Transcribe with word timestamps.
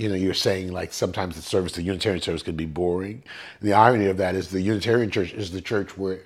you 0.00 0.08
know, 0.08 0.14
you're 0.14 0.32
saying 0.32 0.72
like 0.72 0.94
sometimes 0.94 1.36
the 1.36 1.42
service, 1.42 1.72
the 1.72 1.82
Unitarian 1.82 2.22
service 2.22 2.42
can 2.42 2.56
be 2.56 2.64
boring. 2.64 3.22
The 3.60 3.74
irony 3.74 4.06
of 4.06 4.16
that 4.16 4.34
is 4.34 4.48
the 4.48 4.62
Unitarian 4.62 5.10
church 5.10 5.34
is 5.34 5.50
the 5.50 5.60
church 5.60 5.98
where 5.98 6.20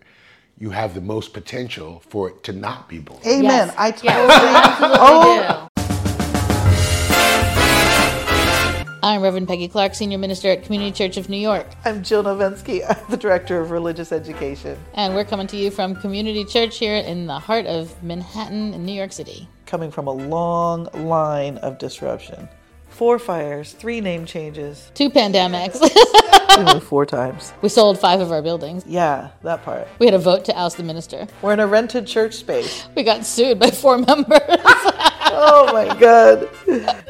you 0.61 0.71
have 0.71 0.95
the 0.95 1.00
most 1.00 1.33
potential 1.33 2.00
for 2.08 2.29
it 2.29 2.45
to 2.45 2.52
not 2.52 2.88
be 2.88 3.00
boring. 3.00 3.26
Amen. 3.26 3.66
Yes. 3.66 3.74
I 3.76 3.88
Yes, 3.88 4.00
totally. 4.00 4.50
we 4.50 4.56
absolutely 4.56 4.98
Oh. 5.00 5.66
do. 5.66 5.71
I'm 9.02 9.21
Reverend 9.22 9.48
Peggy 9.48 9.66
Clarke, 9.66 9.96
Senior 9.96 10.18
Minister 10.18 10.50
at 10.50 10.62
Community 10.62 10.93
Church 10.93 11.16
of 11.16 11.29
New 11.29 11.36
York, 11.36 11.66
I'm 11.84 12.04
Jil 12.04 12.22
Novenski. 12.22 12.82
I'm 12.88 12.96
the 13.11 13.16
Director 13.16 13.61
of 13.61 13.72
Religious 13.72 14.12
Education. 14.12 14.79
and 14.95 15.16
we're 15.16 15.25
coming 15.25 15.48
to 15.48 15.56
you 15.56 15.72
from 15.72 15.96
Community 15.96 16.45
Church 16.45 16.79
here 16.79 16.95
in 16.98 17.27
the 17.27 17.41
heart 17.41 17.66
of 17.66 18.00
Manhattan 18.04 18.72
in 18.72 18.86
New 18.86 18.95
York 18.95 19.11
City. 19.12 19.48
Coming 19.66 19.91
from 19.91 20.06
a 20.06 20.12
long 20.12 20.88
line 20.95 21.59
of 21.59 21.79
disruption. 21.79 22.48
Four 22.95 23.18
fires, 23.18 23.72
three 23.72 24.00
name 24.00 24.24
changes, 24.24 24.92
Two 24.94 25.11
pandemics. 25.11 25.80
only 26.57 26.79
four 26.79 27.04
times. 27.04 27.52
we 27.61 27.68
sold 27.68 27.98
five 27.98 28.21
of 28.21 28.30
our 28.30 28.40
buildings. 28.40 28.85
Yeah, 28.86 29.30
that 29.43 29.64
part. 29.64 29.89
We 29.98 30.07
had 30.07 30.14
a 30.14 30.18
vote 30.21 30.44
to 30.44 30.57
oust 30.57 30.76
the 30.76 30.85
minister. 30.85 31.26
We're 31.43 31.54
in 31.54 31.58
a 31.58 31.66
rented 31.66 32.06
church 32.06 32.34
space. 32.34 32.86
We 32.94 33.02
got 33.02 33.27
sued 33.27 33.58
by 33.58 33.72
four 33.72 33.98
members. 34.06 34.38
Oh 34.48 35.70
my 35.72 35.98
God. 35.98 36.48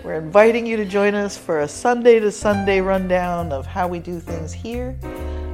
We're 0.02 0.15
inviting 0.15 0.65
you 0.65 0.78
to 0.78 0.87
join 0.87 1.15
us 1.15 1.37
for 1.37 1.61
a 1.61 1.69
Sunday 1.69 2.19
to 2.19 2.33
Sunday 2.33 2.80
rundown 2.80 3.53
of 3.53 3.66
how 3.66 3.87
we 3.87 3.98
do 3.98 4.20
things 4.20 4.55
here, 4.55 4.97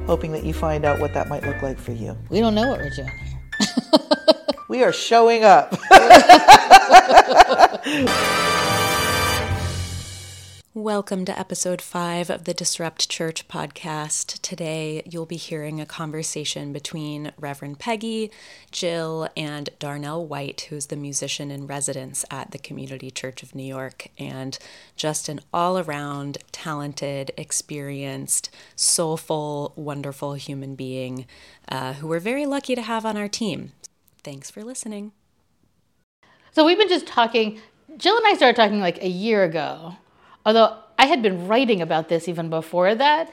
hoping 0.07 0.31
that 0.31 0.45
you 0.45 0.53
find 0.53 0.85
out 0.85 1.01
what 1.01 1.13
that 1.13 1.27
might 1.27 1.43
look 1.45 1.61
like 1.61 1.77
for 1.77 1.91
you. 1.91 2.17
we 2.29 2.39
don't 2.39 2.55
know 2.55 2.69
what 2.69 2.79
we're 2.79 2.89
doing 2.89 3.09
here. 3.09 3.67
We 4.69 4.83
are 4.85 4.93
showing 4.93 5.43
up. 5.43 5.71
Welcome 10.81 11.25
to 11.25 11.39
episode 11.39 11.79
five 11.79 12.31
of 12.31 12.45
the 12.45 12.55
Disrupt 12.55 13.07
Church 13.07 13.47
podcast. 13.47 14.41
Today, 14.41 15.03
you'll 15.05 15.27
be 15.27 15.37
hearing 15.37 15.79
a 15.79 15.85
conversation 15.85 16.73
between 16.73 17.33
Reverend 17.37 17.77
Peggy, 17.77 18.31
Jil, 18.71 19.29
and 19.37 19.69
Darnell 19.77 20.25
White, 20.25 20.61
who's 20.69 20.87
the 20.87 20.95
musician 20.95 21.51
in 21.51 21.67
residence 21.67 22.25
at 22.31 22.49
the 22.49 22.57
Community 22.57 23.11
Church 23.11 23.43
of 23.43 23.53
New 23.53 23.63
York, 23.63 24.07
and 24.17 24.57
just 24.95 25.29
an 25.29 25.41
all 25.53 25.77
around 25.77 26.39
talented, 26.51 27.29
experienced, 27.37 28.49
soulful, 28.75 29.73
wonderful 29.75 30.33
human 30.33 30.73
being 30.73 31.27
uh, 31.69 31.93
who 31.93 32.07
we're 32.07 32.19
very 32.19 32.47
lucky 32.47 32.73
to 32.73 32.81
have 32.81 33.05
on 33.05 33.17
our 33.17 33.27
team. 33.27 33.73
Thanks 34.23 34.49
for 34.49 34.63
listening. 34.63 35.11
So 36.53 36.65
we've 36.65 36.79
been 36.79 36.89
just 36.89 37.05
talking. 37.05 37.61
Jill 37.97 38.17
and 38.17 38.25
I 38.25 38.33
started 38.33 38.55
talking 38.55 38.79
like 38.79 38.99
a 39.03 39.07
year 39.07 39.43
ago, 39.43 39.97
although 40.45 40.77
I 40.97 41.05
had 41.05 41.21
been 41.21 41.47
writing 41.47 41.81
about 41.81 42.09
this 42.09 42.27
even 42.27 42.49
before 42.49 42.93
that, 42.95 43.31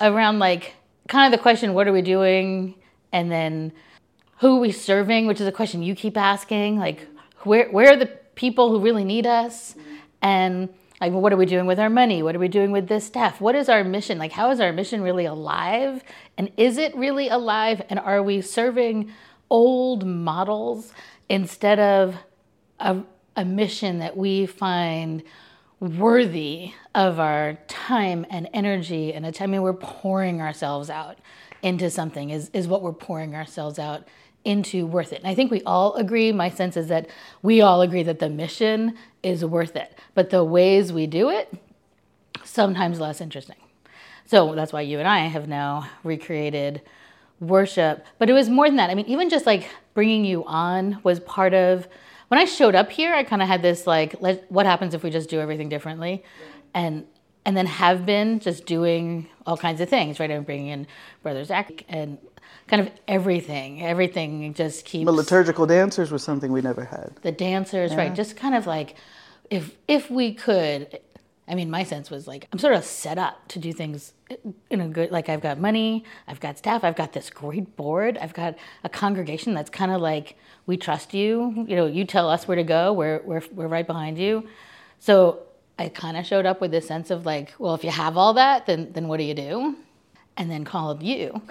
around 0.00 0.38
like 0.38 0.74
kind 1.08 1.32
of 1.32 1.38
the 1.38 1.42
question, 1.42 1.74
what 1.74 1.88
are 1.88 1.92
we 1.92 2.02
doing? 2.02 2.74
And 3.12 3.32
then 3.32 3.72
who 4.38 4.56
are 4.56 4.60
we 4.60 4.72
serving, 4.72 5.26
which 5.26 5.40
is 5.40 5.46
a 5.46 5.52
question 5.52 5.82
you 5.82 5.94
keep 5.94 6.16
asking. 6.16 6.78
Like, 6.78 7.06
where, 7.42 7.68
where 7.70 7.92
are 7.92 7.96
the 7.96 8.06
people 8.34 8.70
who 8.70 8.80
really 8.80 9.04
need 9.04 9.26
us? 9.26 9.74
And 10.22 10.68
like, 11.00 11.12
what 11.12 11.32
are 11.32 11.36
we 11.36 11.46
doing 11.46 11.66
with 11.66 11.78
our 11.78 11.90
money? 11.90 12.22
What 12.22 12.34
are 12.34 12.40
we 12.40 12.48
doing 12.48 12.72
with 12.72 12.88
this 12.88 13.06
staff? 13.06 13.40
What 13.40 13.54
is 13.54 13.68
our 13.68 13.84
mission? 13.84 14.18
Like, 14.18 14.32
how 14.32 14.50
is 14.50 14.60
our 14.60 14.72
mission 14.72 15.00
really 15.02 15.24
alive? 15.24 16.02
And 16.36 16.50
is 16.56 16.76
it 16.76 16.96
really 16.96 17.28
alive? 17.28 17.82
And 17.88 17.98
are 17.98 18.22
we 18.22 18.40
serving 18.40 19.10
old 19.50 20.04
models 20.04 20.92
instead 21.28 21.78
of 21.78 22.16
a, 22.80 23.02
a 23.36 23.44
mission 23.44 23.98
that 24.00 24.16
we 24.16 24.46
find 24.46 25.22
worthy 25.80 26.72
of 26.94 27.20
our 27.20 27.58
time 27.68 28.26
and 28.30 28.48
energy 28.52 29.12
and 29.12 29.24
attention. 29.24 29.44
I 29.44 29.46
mean, 29.52 29.62
we're 29.62 29.72
pouring 29.72 30.40
ourselves 30.40 30.90
out 30.90 31.18
into 31.62 31.90
something. 31.90 32.30
Is 32.30 32.50
is 32.52 32.66
what 32.66 32.82
we're 32.82 32.92
pouring 32.92 33.34
ourselves 33.34 33.78
out 33.78 34.06
into 34.44 34.86
worth 34.86 35.12
it? 35.12 35.20
And 35.20 35.28
I 35.28 35.34
think 35.34 35.50
we 35.50 35.62
all 35.62 35.94
agree. 35.94 36.32
My 36.32 36.50
sense 36.50 36.76
is 36.76 36.88
that 36.88 37.08
we 37.42 37.60
all 37.60 37.82
agree 37.82 38.02
that 38.02 38.18
the 38.18 38.28
mission 38.28 38.96
is 39.22 39.44
worth 39.44 39.76
it, 39.76 39.96
but 40.14 40.30
the 40.30 40.44
ways 40.44 40.92
we 40.92 41.06
do 41.06 41.30
it 41.30 41.52
sometimes 42.44 42.98
less 42.98 43.20
interesting. 43.20 43.56
So 44.26 44.54
that's 44.54 44.72
why 44.72 44.82
you 44.82 44.98
and 44.98 45.08
I 45.08 45.20
have 45.20 45.48
now 45.48 45.88
recreated 46.04 46.82
worship. 47.40 48.04
But 48.18 48.28
it 48.28 48.32
was 48.32 48.48
more 48.48 48.66
than 48.66 48.76
that. 48.76 48.90
I 48.90 48.94
mean, 48.94 49.06
even 49.06 49.28
just 49.30 49.46
like 49.46 49.68
bringing 49.94 50.24
you 50.24 50.44
on 50.44 51.00
was 51.02 51.20
part 51.20 51.54
of 51.54 51.88
when 52.28 52.38
I 52.40 52.44
showed 52.44 52.74
up 52.74 52.90
here. 52.90 53.14
I 53.14 53.24
kind 53.24 53.42
of 53.42 53.48
had 53.48 53.62
this 53.62 53.86
like, 53.86 54.20
let, 54.20 54.50
what 54.50 54.66
happens 54.66 54.94
if 54.94 55.02
we 55.02 55.10
just 55.10 55.28
do 55.28 55.40
everything 55.40 55.68
differently, 55.68 56.22
and 56.74 57.06
and 57.44 57.56
then 57.56 57.66
have 57.66 58.04
been 58.04 58.40
just 58.40 58.66
doing 58.66 59.28
all 59.46 59.56
kinds 59.56 59.80
of 59.80 59.88
things. 59.88 60.20
Right, 60.20 60.30
I'm 60.30 60.44
bringing 60.44 60.68
in 60.68 60.86
Brother 61.22 61.44
Zach 61.44 61.84
and 61.88 62.18
kind 62.66 62.82
of 62.82 62.90
everything. 63.06 63.82
Everything 63.82 64.52
just 64.54 64.84
keeps 64.84 65.06
But 65.06 65.14
liturgical 65.14 65.66
dancers 65.66 66.10
was 66.10 66.22
something 66.22 66.52
we 66.52 66.60
never 66.60 66.84
had. 66.84 67.16
the 67.22 67.32
dancers, 67.32 67.94
right? 67.94 68.14
Just 68.14 68.36
kind 68.36 68.54
of 68.54 68.66
like, 68.66 68.94
if 69.50 69.76
if 69.86 70.10
we 70.10 70.34
could, 70.34 71.00
I 71.48 71.54
mean, 71.54 71.70
my 71.70 71.84
sense 71.84 72.10
was 72.10 72.26
like 72.26 72.46
I'm 72.52 72.58
sort 72.58 72.74
of 72.74 72.84
set 72.84 73.18
up 73.18 73.48
to 73.48 73.58
do 73.58 73.72
things 73.72 74.12
in 74.70 74.80
a 74.80 74.88
good. 74.88 75.10
Like 75.10 75.28
I've 75.28 75.40
got 75.40 75.58
money, 75.58 76.04
I've 76.26 76.40
got 76.40 76.58
staff, 76.58 76.84
I've 76.84 76.96
got 76.96 77.12
this 77.12 77.30
great 77.30 77.76
board, 77.76 78.18
I've 78.18 78.34
got 78.34 78.56
a 78.84 78.88
congregation 78.88 79.54
that's 79.54 79.70
kind 79.70 79.92
of 79.92 80.00
like 80.00 80.36
we 80.66 80.76
trust 80.76 81.14
you. 81.14 81.64
You 81.66 81.76
know, 81.76 81.86
you 81.86 82.04
tell 82.04 82.28
us 82.28 82.46
where 82.46 82.56
to 82.56 82.64
go, 82.64 82.92
we're 82.92 83.20
we're 83.24 83.42
we're 83.52 83.68
right 83.68 83.86
behind 83.86 84.18
you. 84.18 84.48
So 85.00 85.42
I 85.78 85.88
kind 85.88 86.16
of 86.16 86.26
showed 86.26 86.46
up 86.46 86.60
with 86.60 86.70
this 86.70 86.86
sense 86.86 87.10
of 87.10 87.24
like, 87.24 87.54
well, 87.58 87.74
if 87.74 87.84
you 87.84 87.90
have 87.90 88.16
all 88.16 88.34
that, 88.34 88.66
then 88.66 88.92
then 88.92 89.08
what 89.08 89.18
do 89.18 89.24
you 89.24 89.34
do? 89.34 89.76
And 90.36 90.50
then 90.50 90.64
called 90.64 91.02
you. 91.02 91.42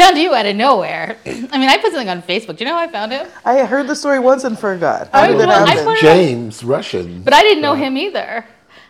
found 0.00 0.18
you 0.18 0.34
out 0.34 0.46
of 0.46 0.56
nowhere. 0.56 1.16
I 1.26 1.58
mean, 1.58 1.68
I 1.68 1.76
put 1.78 1.92
something 1.92 2.08
on 2.08 2.22
Facebook. 2.22 2.56
Do 2.56 2.64
you 2.64 2.70
know 2.70 2.76
how 2.76 2.82
I 2.82 2.88
found 2.88 3.12
him? 3.12 3.26
I 3.44 3.64
heard 3.64 3.86
the 3.86 3.96
story 3.96 4.18
once 4.18 4.44
and 4.44 4.58
forgot. 4.58 5.08
How 5.12 5.26
did 5.26 5.36
it 5.36 5.38
well, 5.38 5.66
I 5.66 5.74
happen? 5.74 5.92
it- 5.92 6.00
James 6.00 6.64
Russian. 6.64 7.22
But 7.22 7.34
I 7.34 7.42
didn't 7.42 7.62
know 7.62 7.74
him 7.74 7.96
either. 7.96 8.44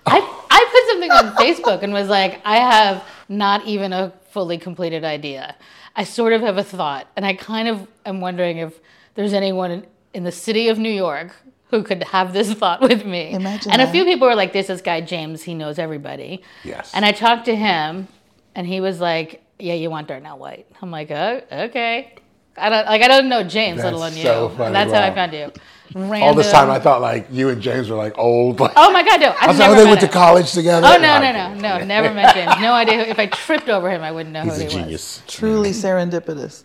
I, 0.07 0.19
I 0.51 0.67
put 0.73 0.91
something 0.91 1.11
on 1.11 1.35
Facebook 1.37 1.83
and 1.83 1.93
was 1.93 2.09
like, 2.09 2.41
I 2.45 2.57
have 2.57 3.05
not 3.29 3.67
even 3.67 3.93
a 3.93 4.13
fully 4.31 4.59
completed 4.59 5.05
idea. 5.05 5.57
I 5.97 6.05
sort 6.05 6.33
of 6.33 6.41
have 6.43 6.57
a 6.57 6.65
thought, 6.65 7.09
and 7.17 7.27
I 7.27 7.35
kind 7.35 7.69
of 7.69 7.87
am 8.07 8.21
wondering 8.21 8.59
if 8.59 8.79
there's 9.15 9.33
anyone 9.33 9.71
in, 9.71 9.87
in 10.15 10.25
the 10.25 10.33
city 10.33 10.69
of 10.69 10.79
New 10.79 10.91
York 10.93 11.35
who 11.71 11.83
could 11.83 12.03
have 12.05 12.33
this 12.33 12.53
thought 12.53 12.81
with 12.81 13.05
me. 13.05 13.33
Imagine 13.33 13.73
and 13.73 13.83
a 13.83 13.91
few 13.91 14.05
people 14.05 14.29
were 14.29 14.35
like, 14.35 14.53
"There's 14.53 14.69
this 14.69 14.81
guy 14.81 15.01
James. 15.01 15.43
He 15.43 15.55
knows 15.55 15.79
everybody." 15.79 16.43
Yes. 16.65 16.93
And 16.95 17.05
I 17.05 17.13
talked 17.13 17.45
to 17.47 17.57
him, 17.57 18.09
and 18.55 18.67
he 18.67 18.81
was 18.81 19.01
like, 19.01 19.43
"Yeah, 19.59 19.75
you 19.75 19.91
want 19.91 20.09
Darnell 20.09 20.39
White?" 20.39 20.67
I'm 20.81 20.91
like, 20.91 21.11
"Oh, 21.11 21.41
okay." 21.53 22.15
I 22.57 22.69
don't 22.69 22.87
like. 22.87 23.03
I 23.03 23.09
don't 23.09 23.29
know 23.29 23.43
James, 23.43 23.79
let 23.79 23.85
That's 23.85 23.97
alone 23.97 24.17
you. 24.17 24.23
so 24.23 24.49
funny. 24.51 24.67
And 24.67 24.75
that's 24.75 24.93
how 24.93 25.03
I 25.03 25.15
found 25.15 25.33
you. 25.33 25.53
All 25.95 26.35
this 26.35 26.51
time, 26.53 26.71
I 26.71 26.79
thought 26.79 27.01
like 27.01 27.27
you 27.31 27.49
and 27.49 27.61
James 27.61 27.89
were 27.91 27.97
like 27.97 28.17
old. 28.19 28.61
Like, 28.61 28.73
Oh 28.77 28.93
my 28.93 29.03
God, 29.03 29.21
no! 29.21 29.29
I 29.31 29.37
I've 29.41 29.49
was 29.49 29.59
like, 29.59 29.71
oh, 29.71 29.75
they 29.75 29.85
met 29.85 29.91
went 29.91 30.01
to 30.03 30.09
college 30.09 30.53
together. 30.53 30.87
Oh 30.87 30.93
no, 30.95 31.19
no, 31.21 31.29
I'm 31.29 31.59
no, 31.59 31.79
no! 31.79 31.85
Never 31.85 32.15
met 32.15 32.35
James. 32.35 32.53
No 32.61 32.73
idea. 32.73 33.05
Who, 33.05 33.11
if 33.11 33.19
I 33.19 33.27
tripped 33.27 33.69
over 33.69 33.91
him, 33.91 34.03
I 34.03 34.13
wouldn't 34.13 34.33
know 34.33 34.43
He's 34.43 34.55
who 34.57 34.61
a 34.61 34.61
he 34.61 34.65
was. 34.67 34.75
genius. 34.75 35.23
Truly 35.27 35.71
serendipitous. 35.71 36.63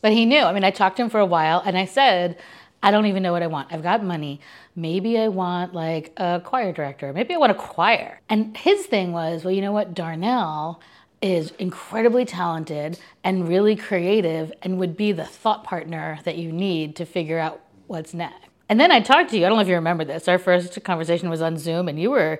But 0.00 0.12
he 0.12 0.24
knew. 0.26 0.40
I 0.40 0.52
mean, 0.52 0.64
I 0.64 0.70
talked 0.70 0.96
to 0.96 1.02
him 1.02 1.10
for 1.10 1.20
a 1.20 1.26
while, 1.26 1.62
and 1.66 1.76
I 1.76 1.84
said, 1.84 2.38
I 2.82 2.90
don't 2.90 3.06
even 3.06 3.22
know 3.22 3.32
what 3.32 3.42
I 3.42 3.48
want. 3.48 3.72
I've 3.72 3.82
got 3.82 4.02
money. 4.04 4.40
Maybe 4.76 5.18
I 5.18 5.28
want 5.28 5.74
like 5.74 6.12
a 6.16 6.40
choir 6.44 6.72
director. 6.72 7.12
Maybe 7.12 7.34
I 7.34 7.36
want 7.36 7.50
a 7.50 7.54
choir. 7.56 8.20
And 8.28 8.56
his 8.56 8.86
thing 8.86 9.12
was, 9.12 9.44
well, 9.44 9.52
you 9.52 9.60
know 9.60 9.72
what? 9.72 9.94
Darnell 9.94 10.80
is 11.20 11.50
incredibly 11.58 12.24
talented 12.24 12.96
and 13.24 13.48
really 13.48 13.74
creative, 13.74 14.52
and 14.62 14.78
would 14.78 14.96
be 14.96 15.10
the 15.10 15.24
thought 15.24 15.64
partner 15.64 16.20
that 16.24 16.36
you 16.36 16.52
need 16.52 16.94
to 16.96 17.04
figure 17.04 17.40
out 17.40 17.60
what's 17.88 18.14
next. 18.14 18.36
And 18.68 18.78
then 18.78 18.92
I 18.92 19.00
talked 19.00 19.30
to 19.30 19.38
you. 19.38 19.44
I 19.46 19.48
don't 19.48 19.56
know 19.56 19.62
if 19.62 19.68
you 19.68 19.74
remember 19.74 20.04
this. 20.04 20.28
Our 20.28 20.38
first 20.38 20.82
conversation 20.84 21.28
was 21.30 21.40
on 21.42 21.56
Zoom, 21.58 21.88
and 21.88 21.98
you 21.98 22.10
were 22.10 22.38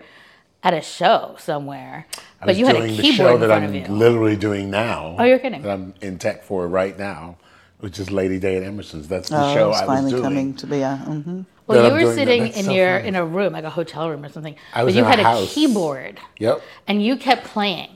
at 0.63 0.75
a 0.75 0.81
show 0.83 1.37
somewhere, 1.39 2.07
I 2.17 2.21
but 2.41 2.49
was 2.49 2.59
you 2.59 2.67
had 2.67 2.77
a 2.77 2.81
doing 2.81 2.97
the 2.97 3.03
keyboard 3.03 3.17
show 3.17 3.35
in 3.37 3.41
that 3.41 3.51
I'm 3.53 3.99
literally 3.99 4.37
doing 4.37 4.71
now. 4.71 5.17
Oh, 5.19 5.25
you're 5.25 5.39
kidding. 5.39 5.63
That 5.63 5.71
I'm 5.73 5.95
in 6.03 6.19
tech 6.19 6.43
for 6.45 6.67
right 6.69 6.99
now, 6.99 7.37
which 7.81 7.99
is 7.99 8.11
Lady 8.11 8.39
Day 8.39 8.57
at 8.57 8.63
Emerson's. 8.63 9.09
That's 9.09 9.29
the 9.31 9.41
Oh, 9.43 9.55
show 9.55 9.71
it's 9.71 9.79
I 9.81 9.87
was 9.87 9.87
finally 9.87 10.11
doing. 10.11 10.23
coming 10.23 10.55
to 10.55 10.67
be. 10.67 10.79
Yeah. 10.79 10.99
hmm 10.99 11.43
Well, 11.67 11.83
that 11.83 11.89
you 11.93 11.99
I'm 11.99 12.05
were 12.07 12.15
sitting 12.15 12.49
in 12.49 12.65
so 12.65 12.73
your 12.73 12.97
funny. 12.99 13.09
in 13.09 13.15
a 13.17 13.25
room, 13.25 13.53
like 13.55 13.65
a 13.65 13.71
hotel 13.71 14.11
room 14.11 14.25
or 14.25 14.29
something. 14.29 14.57
I 14.75 14.85
was 14.85 14.95
but 14.95 14.99
you 14.99 15.07
in 15.07 15.21
a 15.21 15.23
had 15.23 15.43
a 15.43 15.47
keyboard. 15.47 16.21
Yep. 16.39 16.61
And 16.89 17.03
you 17.03 17.17
kept 17.17 17.45
playing. 17.45 17.91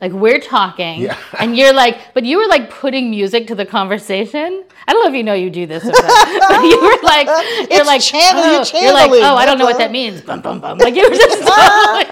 Like 0.00 0.12
we're 0.12 0.40
talking, 0.40 1.00
Yeah. 1.00 1.16
and 1.38 1.56
you're 1.56 1.72
like, 1.72 2.12
but 2.12 2.24
you 2.24 2.36
were 2.38 2.46
like 2.48 2.70
putting 2.70 3.08
music 3.10 3.46
to 3.46 3.54
the 3.54 3.64
conversation. 3.64 4.61
I 4.86 4.92
don't 4.92 5.02
know 5.04 5.10
if 5.10 5.14
you 5.16 5.22
know 5.22 5.34
you 5.34 5.50
do 5.50 5.66
this. 5.66 5.84
you 5.84 5.90
were 5.90 6.98
like, 7.02 7.26
you're 7.26 7.80
It's 7.80 7.86
like, 7.86 8.00
channel- 8.02 8.42
oh, 8.44 8.64
you're 8.72 8.82
you're 8.82 8.92
like, 8.92 9.10
oh, 9.10 9.36
I 9.36 9.46
don't 9.46 9.58
know 9.58 9.64
what 9.64 9.78
that 9.78 9.90
means. 9.92 10.20
Bum 10.22 10.40
bum 10.40 10.60
bum. 10.60 10.78
Like 10.78 10.94
you 10.94 11.08
were 11.08 11.14
just, 11.14 11.42
ah. 11.46 12.04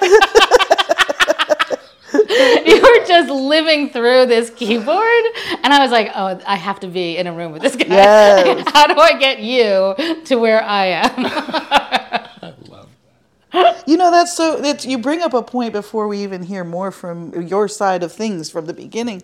you 2.67 2.81
were 2.81 3.07
just 3.07 3.29
living 3.31 3.91
through 3.91 4.27
this 4.27 4.51
keyboard, 4.51 5.25
and 5.63 5.73
I 5.73 5.81
was 5.81 5.91
like, 5.91 6.11
oh, 6.15 6.41
I 6.47 6.57
have 6.57 6.81
to 6.81 6.87
be 6.89 7.17
in 7.17 7.27
a 7.27 7.33
room 7.33 7.53
with 7.53 7.63
this 7.63 7.77
guy. 7.77 7.87
Yes. 7.89 8.69
How 8.73 8.87
do 8.87 8.99
I 8.99 9.19
get 9.19 9.41
you 9.41 9.95
to 10.25 10.37
where 10.37 10.63
I 10.63 10.87
am? 10.87 11.11
I 11.17 12.55
love 12.69 12.89
that. 13.53 13.89
You 13.89 13.97
know, 13.97 14.11
that's 14.11 14.37
so. 14.37 14.61
That's, 14.61 14.85
you 14.87 14.99
bring 14.99 15.23
up 15.23 15.35
a 15.35 15.43
point 15.43 15.73
before 15.73 16.07
we 16.09 16.19
even 16.23 16.43
hear 16.43 16.65
more 16.65 16.91
from 16.91 17.33
your 17.43 17.69
side 17.69 18.03
of 18.03 18.13
things 18.13 18.51
from 18.51 18.67
the 18.67 18.75
beginning, 18.75 19.23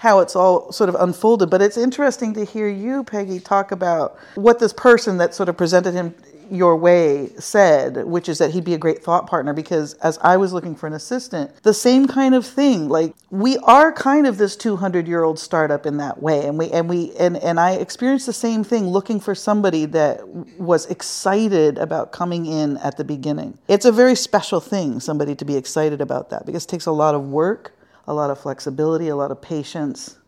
how 0.00 0.20
it's 0.20 0.34
all 0.34 0.72
sort 0.72 0.88
of 0.88 0.94
unfolded. 0.94 1.50
But 1.50 1.60
it's 1.60 1.76
interesting 1.76 2.32
to 2.32 2.44
hear 2.44 2.68
you, 2.68 3.04
Peggy, 3.04 3.38
talk 3.38 3.70
about 3.70 4.18
what 4.34 4.58
this 4.58 4.72
person 4.72 5.18
that 5.18 5.34
sort 5.34 5.50
of 5.50 5.58
presented 5.58 5.92
him 5.92 6.14
your 6.50 6.74
way 6.74 7.28
said, 7.38 8.06
which 8.06 8.26
is 8.26 8.38
that 8.38 8.50
he'd 8.50 8.64
be 8.64 8.72
a 8.72 8.78
great 8.78 9.04
thought 9.04 9.26
partner 9.26 9.52
because 9.52 9.92
as 9.94 10.18
I 10.22 10.38
was 10.38 10.54
looking 10.54 10.74
for 10.74 10.86
an 10.86 10.94
assistant, 10.94 11.62
the 11.64 11.74
same 11.74 12.08
kind 12.08 12.34
of 12.34 12.46
thing. 12.46 12.88
Like 12.88 13.14
we 13.28 13.58
are 13.58 13.92
kind 13.92 14.26
of 14.26 14.38
this 14.38 14.56
200 14.56 15.06
year 15.06 15.22
old 15.22 15.38
startup 15.38 15.84
in 15.84 15.98
that 15.98 16.22
way. 16.22 16.46
And 16.46 16.56
we, 16.56 16.70
and 16.70 16.88
we, 16.88 17.12
and, 17.18 17.36
and 17.36 17.60
I 17.60 17.72
experienced 17.72 18.24
the 18.24 18.32
same 18.32 18.64
thing 18.64 18.86
looking 18.86 19.20
for 19.20 19.34
somebody 19.34 19.84
that 19.84 20.26
was 20.58 20.86
excited 20.86 21.76
about 21.76 22.10
coming 22.10 22.46
in 22.46 22.78
at 22.78 22.96
the 22.96 23.04
beginning. 23.04 23.58
It's 23.68 23.84
a 23.84 23.92
very 23.92 24.14
special 24.14 24.60
thing, 24.60 24.98
somebody 24.98 25.34
to 25.34 25.44
be 25.44 25.56
excited 25.56 26.00
about 26.00 26.30
that 26.30 26.46
because 26.46 26.64
it 26.64 26.68
takes 26.68 26.86
a 26.86 26.92
lot 26.92 27.14
of 27.14 27.28
work, 27.28 27.74
a 28.10 28.12
lot 28.12 28.28
of 28.28 28.40
flexibility, 28.40 29.06
a 29.06 29.14
lot 29.14 29.30
of 29.30 29.40
patience 29.40 30.18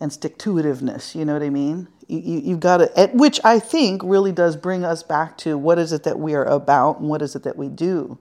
and 0.00 0.12
stick 0.12 0.36
to 0.38 0.54
itiveness. 0.54 1.14
You 1.14 1.24
know 1.24 1.32
what 1.32 1.44
I 1.44 1.48
mean? 1.48 1.86
You, 2.08 2.18
you, 2.18 2.40
you've 2.40 2.60
got 2.60 2.78
to, 2.78 3.10
which 3.14 3.40
I 3.44 3.60
think 3.60 4.02
really 4.04 4.32
does 4.32 4.56
bring 4.56 4.84
us 4.84 5.04
back 5.04 5.38
to 5.38 5.56
what 5.56 5.78
is 5.78 5.92
it 5.92 6.02
that 6.02 6.18
we 6.18 6.34
are 6.34 6.44
about 6.44 6.98
and 6.98 7.08
what 7.08 7.22
is 7.22 7.36
it 7.36 7.44
that 7.44 7.56
we 7.56 7.68
do. 7.68 8.18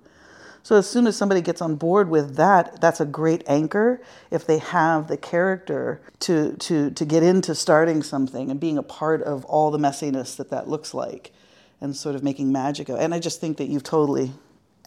So 0.62 0.78
as 0.78 0.88
soon 0.88 1.07
as 1.07 1.18
somebody 1.18 1.42
gets 1.42 1.60
on 1.60 1.75
board 1.75 2.07
with 2.07 2.36
that, 2.36 2.80
that's 2.80 3.01
a 3.01 3.06
great 3.06 3.44
anchor 3.48 4.00
if 4.30 4.45
they 4.45 4.60
have 4.60 5.07
the 5.07 5.18
character 5.18 6.00
to 6.19 6.54
to 6.57 6.92
to 6.92 7.04
get 7.04 7.24
into 7.24 7.56
starting 7.56 8.04
something 8.04 8.51
and 8.51 8.60
being 8.60 8.78
a 8.78 8.84
part 8.84 9.24
of 9.24 9.44
all 9.46 9.72
the 9.72 9.80
messiness 9.80 10.38
that 10.38 10.51
that 10.51 10.69
looks 10.69 10.94
like 10.94 11.34
and 11.81 11.96
sort 11.96 12.16
of 12.16 12.24
making 12.24 12.51
magic 12.51 12.88
of. 12.89 13.00
And 13.00 13.13
I 13.13 13.19
just 13.19 13.42
think 13.42 13.57
that 13.57 13.68
you've 13.68 13.84
totally 13.84 14.31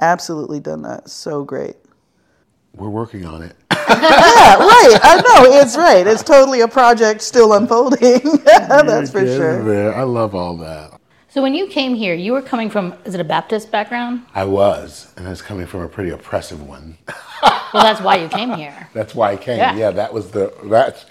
absolutely 0.00 0.60
done 0.60 0.82
that 0.82 1.10
so 1.10 1.44
great. 1.44 1.76
We're 2.72 2.88
working 2.88 3.26
on 3.26 3.42
it. 3.42 3.56
Yeah, 3.88 4.56
right. 4.56 4.98
I 5.02 5.16
know 5.16 5.52
it's 5.60 5.76
right. 5.76 6.06
It's 6.06 6.22
totally 6.22 6.60
a 6.60 6.68
project 6.68 7.22
still 7.22 7.52
unfolding. 7.52 8.20
That's 8.44 9.10
for 9.10 9.26
sure. 9.26 9.62
man, 9.62 9.94
I 9.94 10.02
love 10.02 10.34
all 10.34 10.56
that. 10.58 11.00
So 11.28 11.42
when 11.42 11.54
you 11.54 11.66
came 11.66 11.94
here, 11.94 12.14
you 12.14 12.32
were 12.32 12.40
coming 12.40 12.70
from 12.70 12.94
is 13.04 13.14
it 13.14 13.20
a 13.20 13.24
Baptist 13.24 13.70
background? 13.70 14.24
I 14.34 14.44
was, 14.44 15.12
and 15.18 15.26
I 15.26 15.30
was 15.30 15.42
coming 15.42 15.66
from 15.66 15.82
a 15.82 15.88
pretty 15.88 16.10
oppressive 16.10 16.66
one. 16.66 16.98
Well, 17.72 17.82
that's 17.82 18.00
why 18.00 18.16
you 18.16 18.28
came 18.28 18.54
here. 18.54 18.88
That's 18.94 19.14
why 19.14 19.32
I 19.32 19.36
came. 19.36 19.58
Yeah. 19.58 19.76
Yeah, 19.76 19.90
that 19.90 20.14
was 20.14 20.30
the 20.30 20.54
that's, 20.64 21.04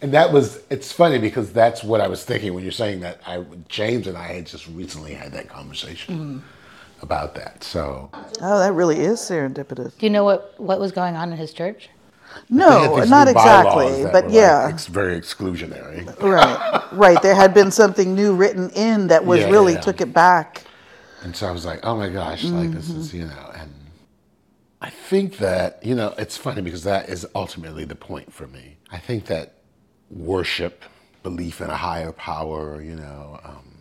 and 0.00 0.12
that 0.12 0.32
was. 0.32 0.62
It's 0.70 0.90
funny 0.90 1.18
because 1.18 1.52
that's 1.52 1.84
what 1.84 2.00
I 2.00 2.08
was 2.08 2.24
thinking 2.24 2.54
when 2.54 2.62
you're 2.62 2.72
saying 2.72 3.00
that. 3.00 3.20
I 3.26 3.44
James 3.68 4.06
and 4.06 4.16
I 4.16 4.28
had 4.28 4.46
just 4.46 4.66
recently 4.68 5.12
had 5.12 5.32
that 5.32 5.48
conversation 5.48 6.14
mm-hmm. 6.14 6.38
about 7.02 7.34
that. 7.34 7.64
So 7.64 8.08
Oh, 8.40 8.58
that 8.60 8.72
really 8.72 9.00
is 9.00 9.18
serendipitous. 9.20 9.98
Do 9.98 10.06
you 10.06 10.10
know 10.10 10.24
what 10.24 10.54
what 10.58 10.80
was 10.80 10.92
going 10.92 11.16
on 11.16 11.32
in 11.32 11.36
his 11.36 11.52
church? 11.52 11.90
No, 12.48 12.96
not 13.04 13.28
exactly, 13.28 14.06
but 14.12 14.30
yeah. 14.30 14.64
like, 14.64 14.74
ex- 14.74 14.86
very 14.86 15.20
exclusionary. 15.20 16.06
right, 16.22 16.82
right. 16.92 17.22
There 17.22 17.34
had 17.34 17.54
been 17.54 17.70
something 17.70 18.14
new 18.14 18.34
written 18.34 18.70
in 18.70 19.08
that 19.08 19.24
was 19.26 19.40
Yeah, 19.40 19.50
really 19.50 19.74
yeah. 19.74 19.80
took 19.80 20.00
it 20.00 20.12
back. 20.14 20.64
And 21.22 21.36
so 21.36 21.48
I 21.48 21.52
was 21.52 21.64
like, 21.66 21.80
oh 21.84 21.96
my 21.96 22.08
gosh, 22.08 22.50
like 22.52 22.72
this 22.72 22.90
is, 22.90 23.14
you 23.14 23.26
know, 23.26 23.52
and 23.56 23.72
I 24.80 24.90
think 24.90 25.38
that, 25.38 25.84
you 25.84 25.94
know, 25.94 26.14
it's 26.18 26.36
funny 26.36 26.62
because 26.62 26.84
that 26.84 27.08
is 27.08 27.26
ultimately 27.34 27.84
the 27.84 27.96
point 27.96 28.32
for 28.32 28.46
me. 28.46 28.76
I 28.92 28.98
think 28.98 29.26
that 29.26 29.54
worship, 30.10 30.84
belief 31.22 31.60
in 31.60 31.70
a 31.70 31.76
higher 31.76 32.12
power, 32.12 32.80
you 32.82 32.96
know, 32.96 33.40
um, 33.44 33.74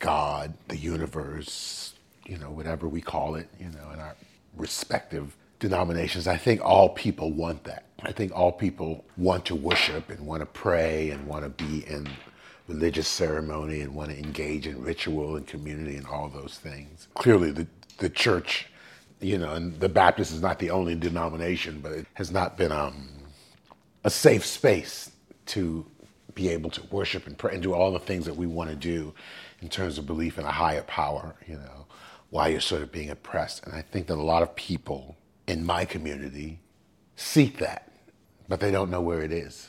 God, 0.00 0.54
the 0.68 0.76
universe, 0.76 1.94
you 2.26 2.38
know, 2.38 2.50
whatever 2.50 2.88
we 2.88 3.00
call 3.00 3.36
it, 3.36 3.48
you 3.60 3.68
know, 3.70 3.90
in 3.94 4.00
our 4.00 4.16
respective 4.56 5.36
denominations, 5.60 6.26
I 6.28 6.36
think 6.38 6.60
all 6.64 6.90
people 6.90 7.32
want 7.32 7.64
that. 7.64 7.84
I 8.02 8.12
think 8.12 8.32
all 8.34 8.52
people 8.52 9.04
want 9.16 9.44
to 9.46 9.56
worship 9.56 10.10
and 10.10 10.26
want 10.26 10.40
to 10.40 10.46
pray 10.46 11.10
and 11.10 11.26
want 11.26 11.44
to 11.44 11.64
be 11.64 11.86
in 11.86 12.08
religious 12.68 13.08
ceremony 13.08 13.80
and 13.80 13.94
want 13.94 14.10
to 14.10 14.18
engage 14.18 14.66
in 14.66 14.80
ritual 14.82 15.36
and 15.36 15.46
community 15.46 15.96
and 15.96 16.06
all 16.06 16.28
those 16.28 16.58
things. 16.58 17.08
Clearly, 17.14 17.50
the, 17.50 17.66
the 17.98 18.08
church, 18.08 18.66
you 19.20 19.38
know, 19.38 19.54
and 19.54 19.78
the 19.80 19.88
Baptist 19.88 20.32
is 20.32 20.40
not 20.40 20.58
the 20.58 20.70
only 20.70 20.94
denomination, 20.94 21.80
but 21.80 21.92
it 21.92 22.06
has 22.14 22.30
not 22.30 22.56
been 22.56 22.70
um, 22.70 23.08
a 24.04 24.10
safe 24.10 24.46
space 24.46 25.10
to 25.46 25.84
be 26.34 26.48
able 26.50 26.70
to 26.70 26.82
worship 26.90 27.26
and 27.26 27.36
pray 27.36 27.54
and 27.54 27.62
do 27.62 27.74
all 27.74 27.90
the 27.90 27.98
things 27.98 28.24
that 28.24 28.36
we 28.36 28.46
want 28.46 28.70
to 28.70 28.76
do 28.76 29.12
in 29.60 29.68
terms 29.68 29.98
of 29.98 30.06
belief 30.06 30.38
in 30.38 30.44
a 30.44 30.52
higher 30.52 30.82
power, 30.82 31.34
you 31.48 31.56
know, 31.56 31.86
while 32.30 32.48
you're 32.48 32.60
sort 32.60 32.82
of 32.82 32.92
being 32.92 33.10
oppressed. 33.10 33.64
And 33.66 33.74
I 33.74 33.82
think 33.82 34.06
that 34.06 34.14
a 34.14 34.22
lot 34.22 34.42
of 34.42 34.54
people 34.54 35.16
in 35.48 35.64
my 35.64 35.84
community 35.84 36.60
seek 37.16 37.58
that, 37.58 37.87
but 38.48 38.60
they 38.60 38.70
don't 38.70 38.90
know 38.90 39.00
where 39.00 39.22
it 39.22 39.32
is. 39.32 39.68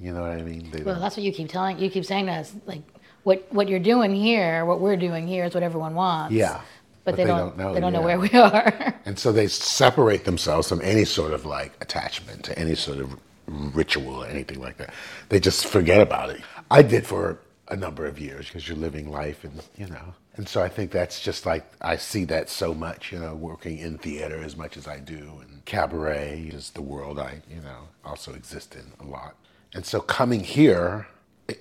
You 0.00 0.12
know 0.12 0.22
what 0.22 0.30
I 0.32 0.42
mean? 0.42 0.70
They 0.70 0.82
Well, 0.82 0.94
don't- 0.94 1.02
that's 1.02 1.16
what 1.16 1.24
you 1.24 1.32
keep 1.32 1.48
telling. 1.48 1.78
You 1.78 1.90
keep 1.90 2.04
saying 2.04 2.26
to 2.26 2.32
us, 2.32 2.52
like 2.66 2.82
what 3.22 3.46
what 3.50 3.68
you're 3.68 3.78
doing 3.78 4.14
here, 4.14 4.64
what 4.64 4.80
we're 4.80 4.96
doing 4.96 5.26
here 5.28 5.44
is 5.44 5.54
what 5.54 5.62
everyone 5.62 5.94
wants. 5.94 6.34
Yeah, 6.34 6.60
but, 7.04 7.16
they, 7.16 7.24
don't. 7.24 7.56
know, 7.56 7.74
They 7.74 7.80
don't 7.80 7.92
know 7.92 8.02
where 8.02 8.18
we 8.18 8.30
are. 8.30 8.94
And 9.06 9.18
so 9.18 9.32
they 9.32 9.46
separate 9.48 10.24
themselves 10.24 10.68
from 10.68 10.80
any 10.82 11.04
sort 11.04 11.32
of 11.34 11.44
like 11.44 11.72
attachment 11.82 12.42
to 12.46 12.58
any 12.58 12.74
sort 12.74 12.98
of 12.98 13.14
ritual 13.46 14.22
or 14.24 14.26
anything 14.26 14.60
like 14.60 14.78
that. 14.78 14.94
They 15.28 15.38
just 15.38 15.66
forget 15.66 16.00
about 16.00 16.30
it. 16.30 16.40
I 16.70 16.80
did 16.82 17.06
for 17.06 17.38
a 17.68 17.76
number 17.76 18.06
of 18.06 18.18
years 18.18 18.46
because 18.46 18.68
you're 18.68 18.76
living 18.76 19.10
life 19.10 19.44
and, 19.44 19.62
you 19.76 19.86
know. 19.86 20.14
And 20.36 20.48
so 20.48 20.62
I 20.62 20.68
think 20.68 20.90
that's 20.90 21.20
just 21.20 21.46
like, 21.46 21.64
I 21.80 21.96
see 21.96 22.24
that 22.26 22.50
so 22.50 22.74
much, 22.74 23.12
you 23.12 23.18
know, 23.18 23.34
working 23.34 23.78
in 23.78 23.98
theater 23.98 24.42
as 24.42 24.56
much 24.56 24.76
as 24.76 24.86
I 24.88 24.98
do. 24.98 25.40
And 25.42 25.64
cabaret 25.64 26.50
is 26.52 26.70
the 26.70 26.82
world 26.82 27.18
I, 27.18 27.42
you 27.48 27.60
know, 27.60 27.88
also 28.04 28.34
exist 28.34 28.74
in 28.74 28.92
a 29.06 29.08
lot. 29.08 29.36
And 29.72 29.86
so 29.86 30.00
coming 30.00 30.40
here, 30.44 31.06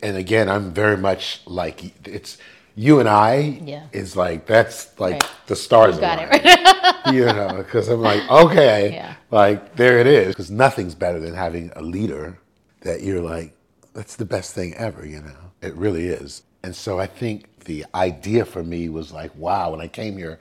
and 0.01 0.17
again, 0.17 0.49
I'm 0.49 0.73
very 0.73 0.97
much 0.97 1.41
like, 1.45 1.83
it's, 2.07 2.37
you 2.75 2.99
and 2.99 3.07
I 3.07 3.59
Yeah. 3.63 3.87
is 3.91 4.15
like, 4.15 4.47
that's 4.47 4.99
like 4.99 5.13
Right. 5.23 5.31
the 5.47 5.55
stars 5.55 5.95
You 5.95 6.01
got 6.01 6.19
it 6.19 6.45
align 6.45 7.15
you 7.15 7.25
know, 7.25 7.55
because 7.57 7.87
I'm 7.89 8.01
like, 8.01 8.27
okay, 8.29 8.93
Yeah. 8.95 9.15
like 9.31 9.75
there 9.75 9.99
it 9.99 10.07
is. 10.07 10.29
Because 10.29 10.49
nothing's 10.49 10.95
better 10.95 11.19
than 11.19 11.35
having 11.35 11.71
a 11.75 11.81
leader 11.81 12.39
that 12.81 13.01
you're 13.03 13.21
like, 13.21 13.53
that's 13.93 14.15
the 14.15 14.25
best 14.25 14.53
thing 14.55 14.73
ever, 14.75 15.05
you 15.05 15.21
know. 15.21 15.51
It 15.63 15.75
really 15.75 16.07
is. 16.07 16.43
And 16.63 16.75
so 16.75 16.99
I 16.99 17.07
think 17.07 17.65
the 17.65 17.85
idea 17.95 18.45
for 18.45 18.63
me 18.63 18.89
was 18.89 19.11
like, 19.11 19.35
wow, 19.35 19.71
when 19.71 19.81
I 19.81 19.87
came 19.87 20.17
here, 20.17 20.39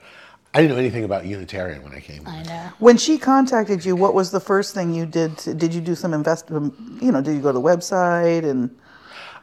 I 0.53 0.61
didn't 0.61 0.75
know 0.75 0.79
anything 0.79 1.03
about 1.03 1.25
Unitarian 1.25 1.81
when 1.83 1.93
I 1.93 1.99
came 1.99 2.25
here. 2.25 2.27
I 2.27 2.43
know. 2.43 2.69
When 2.79 2.97
she 2.97 3.17
contacted 3.17 3.83
you, 3.83 3.95
what 3.95 4.13
was 4.13 4.31
the 4.31 4.39
first 4.39 4.75
thing 4.75 4.93
you 4.93 5.05
did? 5.05 5.37
To, 5.39 5.53
did 5.53 5.73
you 5.73 5.81
do 5.81 5.95
some 5.95 6.13
invest? 6.13 6.51
um, 6.51 6.99
You 7.01 7.11
know, 7.11 7.21
did 7.21 7.35
you 7.35 7.41
go 7.41 7.49
to 7.49 7.57
the 7.57 7.61
website 7.61 8.43
and? 8.43 8.69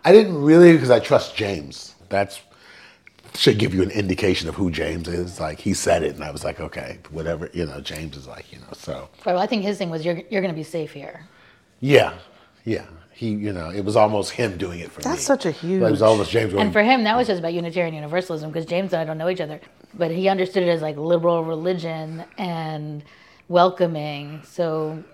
I 0.04 0.12
didn't 0.12 0.40
really 0.40 0.72
because 0.72 0.90
I 0.90 1.00
trust 1.00 1.34
James. 1.34 1.94
That's 2.08 2.40
should 3.34 3.58
give 3.58 3.74
you 3.74 3.82
an 3.82 3.90
indication 3.90 4.48
of 4.48 4.54
who 4.54 4.70
James 4.70 5.08
is. 5.08 5.38
Like 5.40 5.58
he 5.58 5.74
said 5.74 6.02
it, 6.02 6.14
and 6.14 6.24
I 6.24 6.30
was 6.30 6.42
like, 6.44 6.60
okay, 6.60 6.98
whatever. 7.10 7.50
You 7.52 7.66
know, 7.66 7.80
James 7.80 8.16
is 8.16 8.26
like, 8.26 8.52
you 8.52 8.58
know, 8.58 8.72
so. 8.72 9.08
Well, 9.24 9.38
I 9.38 9.46
think 9.46 9.62
his 9.62 9.78
thing 9.78 9.90
was 9.90 10.04
you're 10.04 10.22
you're 10.30 10.42
going 10.42 10.54
to 10.54 10.58
be 10.58 10.64
safe 10.64 10.92
here. 10.92 11.26
Yeah, 11.80 12.14
yeah. 12.64 12.86
He, 13.12 13.30
you 13.30 13.52
know, 13.52 13.70
it 13.70 13.84
was 13.84 13.96
almost 13.96 14.32
him 14.32 14.56
doing 14.56 14.80
it 14.80 14.90
for 14.90 15.00
me. 15.00 15.04
That's 15.04 15.22
such 15.22 15.44
a 15.44 15.50
Like, 15.50 15.62
It 15.64 15.80
was 15.80 15.90
huge- 15.90 16.02
almost 16.02 16.30
James 16.30 16.52
going. 16.52 16.64
And 16.64 16.72
for 16.72 16.82
him, 16.82 17.04
that 17.04 17.16
was 17.16 17.26
just 17.26 17.38
about 17.38 17.52
Unitarian 17.52 17.94
Universalism 17.94 18.50
because 18.50 18.66
James 18.66 18.92
and 18.92 19.02
I 19.02 19.04
don't 19.04 19.18
know 19.18 19.28
each 19.28 19.40
other, 19.40 19.60
but 19.94 20.10
he 20.10 20.28
understood 20.28 20.62
it 20.62 20.68
as 20.68 20.80
like 20.80 20.96
liberal 20.96 21.44
religion 21.44 22.24
and 22.38 23.02
welcoming. 23.48 24.42
So 24.44 25.04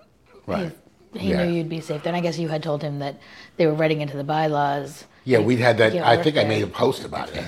right. 0.45 0.71
he, 1.13 1.19
he 1.19 1.29
yeah. 1.31 1.43
knew 1.43 1.51
you'd 1.51 1.69
be 1.69 1.81
safe 1.81 2.03
there. 2.03 2.13
And 2.13 2.17
I 2.17 2.21
guess 2.21 2.39
you 2.39 2.47
had 2.47 2.63
told 2.63 2.81
him 2.81 2.99
that 2.99 3.19
they 3.57 3.65
were 3.65 3.73
writing 3.73 4.01
into 4.01 4.15
the 4.15 4.23
bylaws. 4.23 5.05
Yeah, 5.25 5.39
we'd 5.39 5.59
had 5.59 5.77
that. 5.79 5.93
I 5.95 6.15
work 6.15 6.23
think 6.23 6.37
I 6.37 6.45
made 6.45 6.63
a 6.63 6.67
post 6.67 7.03
about 7.03 7.29
it. 7.35 7.43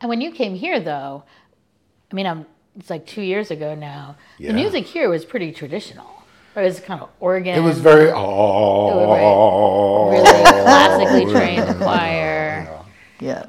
And 0.00 0.08
when 0.08 0.22
you 0.22 0.30
came 0.30 0.54
here, 0.54 0.80
though, 0.80 1.24
I 2.10 2.14
mean, 2.14 2.26
I'm, 2.26 2.46
it's 2.76 2.88
like 2.88 3.06
two 3.06 3.22
years 3.22 3.50
ago 3.50 3.74
now. 3.74 4.16
Yeah. 4.38 4.48
The 4.48 4.54
music 4.54 4.86
here 4.86 5.10
was 5.10 5.24
pretty 5.26 5.52
traditional. 5.52 6.19
It 6.56 6.62
was 6.62 6.80
kind 6.80 7.00
of 7.00 7.10
organ. 7.20 7.56
It 7.56 7.60
was 7.60 7.78
very 7.78 8.10
oh, 8.10 10.10
really 10.10 10.24
classically 10.24 11.32
trained 11.32 11.76
choir. 11.76 12.82
Yeah. 13.20 13.44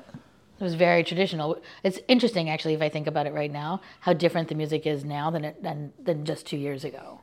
It 0.60 0.64
was 0.64 0.76
very 0.76 1.04
traditional. 1.04 1.60
It's 1.84 2.00
interesting, 2.08 2.48
actually, 2.50 2.76
if 2.76 2.82
I 2.84 2.90
think 2.90 3.08
about 3.08 3.26
it 3.26 3.34
right 3.34 3.52
now, 3.52 3.82
how 4.02 4.14
different 4.14 4.50
the 4.50 4.56
music 4.56 4.86
is 4.86 5.04
now 5.04 5.32
than 5.32 5.46
it 5.46 5.64
than, 5.64 5.94
than 6.00 6.26
just 6.26 6.46
two 6.46 6.58
years 6.58 6.84
ago. 6.84 7.22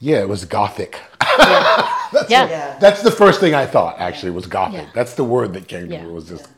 Yeah, 0.00 0.20
it 0.20 0.28
was 0.28 0.44
gothic. 0.46 0.98
Yeah, 1.38 1.96
Yeah. 2.28 2.78
That's 2.80 3.02
the 3.02 3.10
first 3.12 3.38
thing 3.38 3.54
I 3.54 3.66
thought. 3.66 4.00
Actually, 4.00 4.32
was 4.32 4.46
gothic. 4.46 4.82
Yeah. 4.86 4.90
That's 4.94 5.14
the 5.14 5.24
word 5.24 5.52
that 5.52 5.68
came 5.68 5.88
to 5.88 5.94
Yeah. 5.94 6.04
me. 6.04 6.10
Was 6.10 6.28
just 6.28 6.48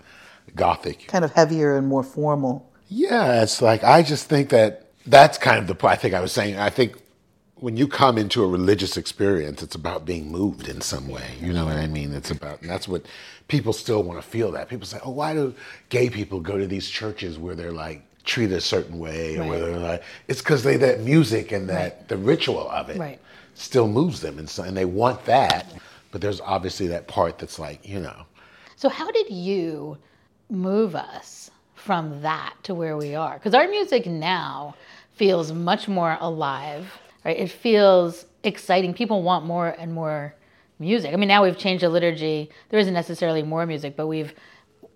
gothic. 0.57 1.09
Kind 1.09 1.25
of 1.25 1.33
heavier 1.33 1.77
and 1.77 1.87
more 1.87 2.03
formal. 2.05 2.71
Yeah, 2.89 3.43
it's 3.43 3.61
like 3.61 3.85
I 3.85 4.03
just 4.03 4.29
think 4.29 4.49
that 4.51 4.87
that's 5.07 5.37
kind 5.37 5.59
of 5.59 5.67
the 5.67 5.75
point. 5.75 5.93
I 5.93 5.97
think 5.97 6.15
I 6.15 6.21
was 6.21 6.33
saying. 6.33 6.57
I 6.57 6.71
think 6.71 6.97
when 7.63 7.77
you 7.77 7.87
come 7.87 8.19
into 8.19 8.43
a 8.43 8.47
religious 8.49 8.97
experience, 8.97 9.63
it's 9.63 9.77
about 9.77 10.05
being 10.05 10.33
moved 10.33 10.67
in 10.67 10.81
some 10.81 11.07
way. 11.07 11.37
You 11.41 11.53
know 11.53 11.65
what 11.65 11.77
I 11.77 11.87
mean? 11.87 12.13
It's 12.13 12.33
about, 12.33 12.61
and 12.61 12.69
that's 12.69 12.89
what 12.89 13.07
people 13.47 13.73
still 13.73 14.03
want 14.03 14.21
to 14.21 14.27
feel. 14.29 14.51
That 14.51 14.69
people 14.69 14.85
say, 14.85 14.99
"Oh, 15.05 15.11
why 15.13 15.33
do 15.33 15.55
gay 15.89 16.11
people 16.11 16.41
go 16.41 16.59
to 16.59 16.67
these 16.67 16.91
churches 16.91 17.39
where 17.39 17.55
they're 17.55 17.71
like 17.71 18.03
treated 18.25 18.57
a 18.57 18.61
certain 18.61 18.99
way 18.99 19.37
or 19.39 19.45
Right. 19.45 19.63
or 19.63 19.79
not 19.79 20.03
it's 20.29 20.41
because 20.41 20.63
they 20.63 20.77
that 20.77 21.01
music 21.01 21.51
and 21.53 21.69
that 21.69 21.77
Right. 21.77 22.09
the 22.09 22.17
ritual 22.17 22.69
of 22.71 22.89
it 22.89 22.97
Right. 22.99 23.19
still 23.55 23.89
moves 23.89 24.21
them 24.21 24.39
and, 24.39 24.49
so, 24.49 24.63
and 24.63 24.77
they 24.77 24.85
want 24.85 25.25
that 25.25 25.67
but 26.13 26.21
there's 26.21 26.41
obviously 26.41 26.87
that 26.89 27.09
part 27.09 27.39
that's 27.39 27.59
like 27.59 27.81
you 27.87 27.99
know 28.01 28.23
So, 28.77 28.89
how 28.89 29.11
did 29.11 29.29
you 29.31 29.99
move 30.51 30.95
us 30.95 31.51
from 31.75 32.23
that 32.23 32.55
to 32.65 32.75
where 32.75 32.97
we 32.97 33.15
are? 33.17 33.35
Because 33.35 33.55
our 33.55 33.67
music 33.69 34.07
now 34.07 34.77
feels 35.13 35.53
much 35.53 35.89
more 35.89 36.17
alive, 36.21 36.87
right? 37.25 37.37
It 37.37 37.51
feels 37.51 38.27
exciting. 38.43 38.95
People 38.95 39.23
want 39.23 39.45
more 39.45 39.69
and 39.69 39.93
more 39.93 40.35
music. 40.79 41.13
I 41.13 41.17
mean, 41.17 41.29
now 41.29 41.45
we've 41.45 41.57
changed 41.57 41.83
the 41.83 41.89
liturgy. 41.89 42.51
There 42.69 42.81
isn't 42.81 42.95
necessarily 42.95 43.43
more 43.43 43.67
music, 43.67 43.97
but 43.97 44.07
we've 44.07 44.35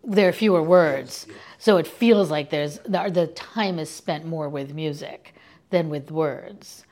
there 0.08 0.28
are 0.28 0.32
fewer 0.32 0.62
words, 0.62 1.26
so 1.58 1.78
it 1.78 1.86
feels 1.86 2.30
like 2.30 2.50
there's 2.50 2.78
the, 2.80 3.10
the 3.12 3.26
time 3.26 3.80
is 3.80 3.90
spent 3.90 4.24
more 4.24 4.48
with 4.48 4.72
music 4.72 5.34
than 5.70 5.88
with 5.88 6.12
words, 6.12 6.84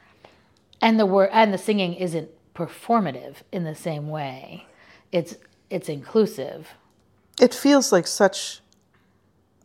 and 0.80 0.98
the 0.98 1.06
word 1.06 1.30
and 1.32 1.54
the 1.54 1.58
singing 1.58 1.94
isn't 1.94 2.28
performative 2.56 3.36
in 3.52 3.62
the 3.62 3.74
same 3.74 4.08
way. 4.08 4.66
It's 5.12 5.36
it's 5.70 5.88
inclusive. 5.88 6.70
It 7.40 7.54
feels 7.54 7.92
like 7.92 8.08
such 8.08 8.60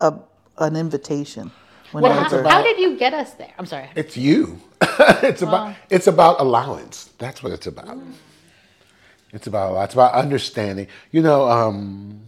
a 0.00 0.14
an 0.58 0.76
invitation. 0.76 1.50
Well, 1.92 2.02
Whenever, 2.02 2.42
how, 2.42 2.48
how 2.48 2.62
did 2.62 2.78
you 2.78 2.96
get 2.96 3.14
us 3.14 3.32
there? 3.34 3.52
I'm 3.58 3.66
sorry. 3.66 3.88
it's 3.94 4.16
you. 4.16 4.60
It's 5.22 5.42
about 5.42 5.76
it's 5.88 6.06
about 6.06 6.40
allowance. 6.40 7.10
That's 7.18 7.42
what 7.42 7.52
it's 7.52 7.66
about. 7.66 7.98
It's 9.32 9.46
about 9.46 9.82
it's 9.84 9.94
about 9.94 10.14
understanding. 10.14 10.86
You 11.10 11.22
know 11.22 11.48
um, 11.48 12.20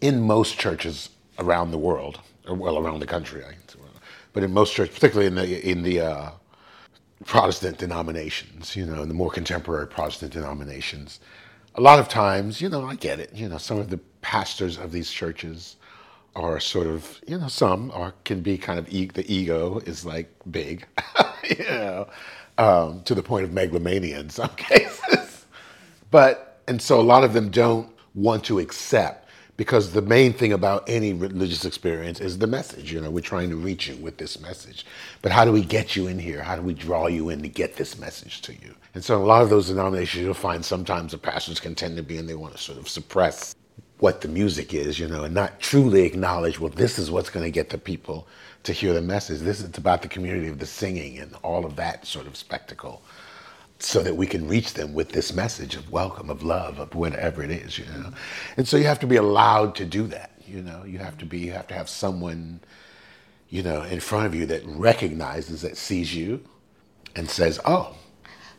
in 0.00 0.20
most 0.20 0.58
churches 0.58 1.08
around 1.38 1.70
the 1.70 1.78
world 1.78 2.20
or 2.46 2.54
well 2.54 2.78
around 2.78 3.00
the 3.00 3.06
country 3.06 3.44
but 4.32 4.42
in 4.42 4.52
most 4.52 4.74
churches 4.74 4.94
particularly 4.94 5.26
in 5.26 5.34
the 5.34 5.70
in 5.70 5.82
the 5.82 6.00
uh, 6.00 6.30
Protestant 7.24 7.78
denominations, 7.78 8.76
you 8.76 8.86
know, 8.86 9.02
in 9.02 9.08
the 9.08 9.14
more 9.14 9.30
contemporary 9.30 9.88
Protestant 9.88 10.32
denominations, 10.32 11.18
a 11.74 11.80
lot 11.80 11.98
of 11.98 12.08
times, 12.08 12.60
you 12.60 12.68
know, 12.68 12.86
I 12.86 12.94
get 12.94 13.18
it. 13.18 13.34
You 13.34 13.48
know, 13.48 13.58
some 13.58 13.78
of 13.78 13.90
the 13.90 13.98
pastors 14.22 14.78
of 14.78 14.92
these 14.92 15.10
churches 15.10 15.76
are 16.36 16.60
sort 16.60 16.86
of, 16.86 17.20
you 17.26 17.38
know, 17.38 17.48
some 17.48 17.90
are 17.92 18.14
can 18.24 18.40
be 18.40 18.58
kind 18.58 18.78
of 18.78 18.88
e- 18.92 19.10
the 19.12 19.30
ego 19.32 19.78
is 19.80 20.04
like 20.04 20.32
big, 20.50 20.86
you 21.50 21.64
know, 21.64 22.08
um, 22.58 23.02
to 23.04 23.14
the 23.14 23.22
point 23.22 23.44
of 23.44 23.52
megalomania 23.52 24.20
in 24.20 24.30
some 24.30 24.50
cases. 24.56 25.46
But 26.10 26.60
and 26.68 26.80
so 26.80 27.00
a 27.00 27.02
lot 27.02 27.24
of 27.24 27.32
them 27.32 27.50
don't 27.50 27.90
want 28.14 28.44
to 28.44 28.58
accept 28.58 29.28
because 29.56 29.92
the 29.92 30.02
main 30.02 30.32
thing 30.32 30.52
about 30.52 30.88
any 30.88 31.12
religious 31.12 31.64
experience 31.64 32.20
is 32.20 32.38
the 32.38 32.46
message. 32.46 32.92
You 32.92 33.00
know, 33.00 33.10
we're 33.10 33.20
trying 33.20 33.50
to 33.50 33.56
reach 33.56 33.88
you 33.88 33.96
with 33.96 34.16
this 34.18 34.40
message. 34.40 34.86
But 35.20 35.32
how 35.32 35.44
do 35.44 35.52
we 35.52 35.64
get 35.64 35.96
you 35.96 36.06
in 36.06 36.18
here? 36.18 36.42
How 36.42 36.56
do 36.56 36.62
we 36.62 36.74
draw 36.74 37.08
you 37.08 37.30
in 37.30 37.42
to 37.42 37.48
get 37.48 37.76
this 37.76 37.98
message 37.98 38.40
to 38.42 38.52
you? 38.52 38.74
And 38.94 39.04
so 39.04 39.22
a 39.22 39.26
lot 39.26 39.42
of 39.42 39.50
those 39.50 39.68
denominations 39.68 40.24
you'll 40.24 40.34
find 40.34 40.64
sometimes 40.64 41.12
the 41.12 41.18
pastors 41.18 41.60
can 41.60 41.74
tend 41.74 41.96
to 41.96 42.02
be 42.04 42.18
and 42.18 42.28
they 42.28 42.36
want 42.36 42.54
to 42.56 42.62
sort 42.62 42.78
of 42.78 42.88
suppress 42.88 43.54
what 43.98 44.20
the 44.20 44.28
music 44.28 44.74
is, 44.74 44.98
you 44.98 45.08
know, 45.08 45.24
and 45.24 45.34
not 45.34 45.60
truly 45.60 46.02
acknowledge, 46.02 46.60
well, 46.60 46.70
this 46.70 46.98
is 46.98 47.10
what's 47.10 47.30
going 47.30 47.44
to 47.44 47.50
get 47.50 47.70
the 47.70 47.78
people 47.78 48.28
to 48.62 48.72
hear 48.72 48.92
the 48.92 49.02
message. 49.02 49.40
This 49.40 49.60
is 49.60 49.76
about 49.76 50.02
the 50.02 50.08
community 50.08 50.48
of 50.48 50.58
the 50.58 50.66
singing 50.66 51.18
and 51.18 51.34
all 51.42 51.64
of 51.66 51.76
that 51.76 52.06
sort 52.06 52.26
of 52.26 52.36
spectacle 52.36 53.02
so 53.80 54.02
that 54.02 54.16
we 54.16 54.26
can 54.26 54.46
reach 54.48 54.74
them 54.74 54.92
with 54.92 55.10
this 55.10 55.32
message 55.32 55.76
of 55.76 55.90
welcome, 55.90 56.30
of 56.30 56.42
love, 56.42 56.78
of 56.78 56.94
whatever 56.94 57.42
it 57.42 57.50
is, 57.50 57.78
you 57.78 57.84
know. 57.86 58.12
And 58.56 58.66
so 58.66 58.76
you 58.76 58.84
have 58.84 58.98
to 59.00 59.06
be 59.06 59.16
allowed 59.16 59.74
to 59.76 59.84
do 59.84 60.06
that, 60.08 60.32
you 60.46 60.62
know. 60.62 60.84
You 60.84 60.98
have 60.98 61.16
to 61.18 61.24
be, 61.24 61.38
you 61.38 61.52
have 61.52 61.68
to 61.68 61.74
have 61.74 61.88
someone, 61.88 62.60
you 63.48 63.62
know, 63.62 63.82
in 63.82 64.00
front 64.00 64.26
of 64.26 64.34
you 64.34 64.46
that 64.46 64.62
recognizes, 64.66 65.62
that 65.62 65.76
sees 65.76 66.14
you 66.14 66.42
and 67.14 67.28
says, 67.28 67.60
oh, 67.64 67.96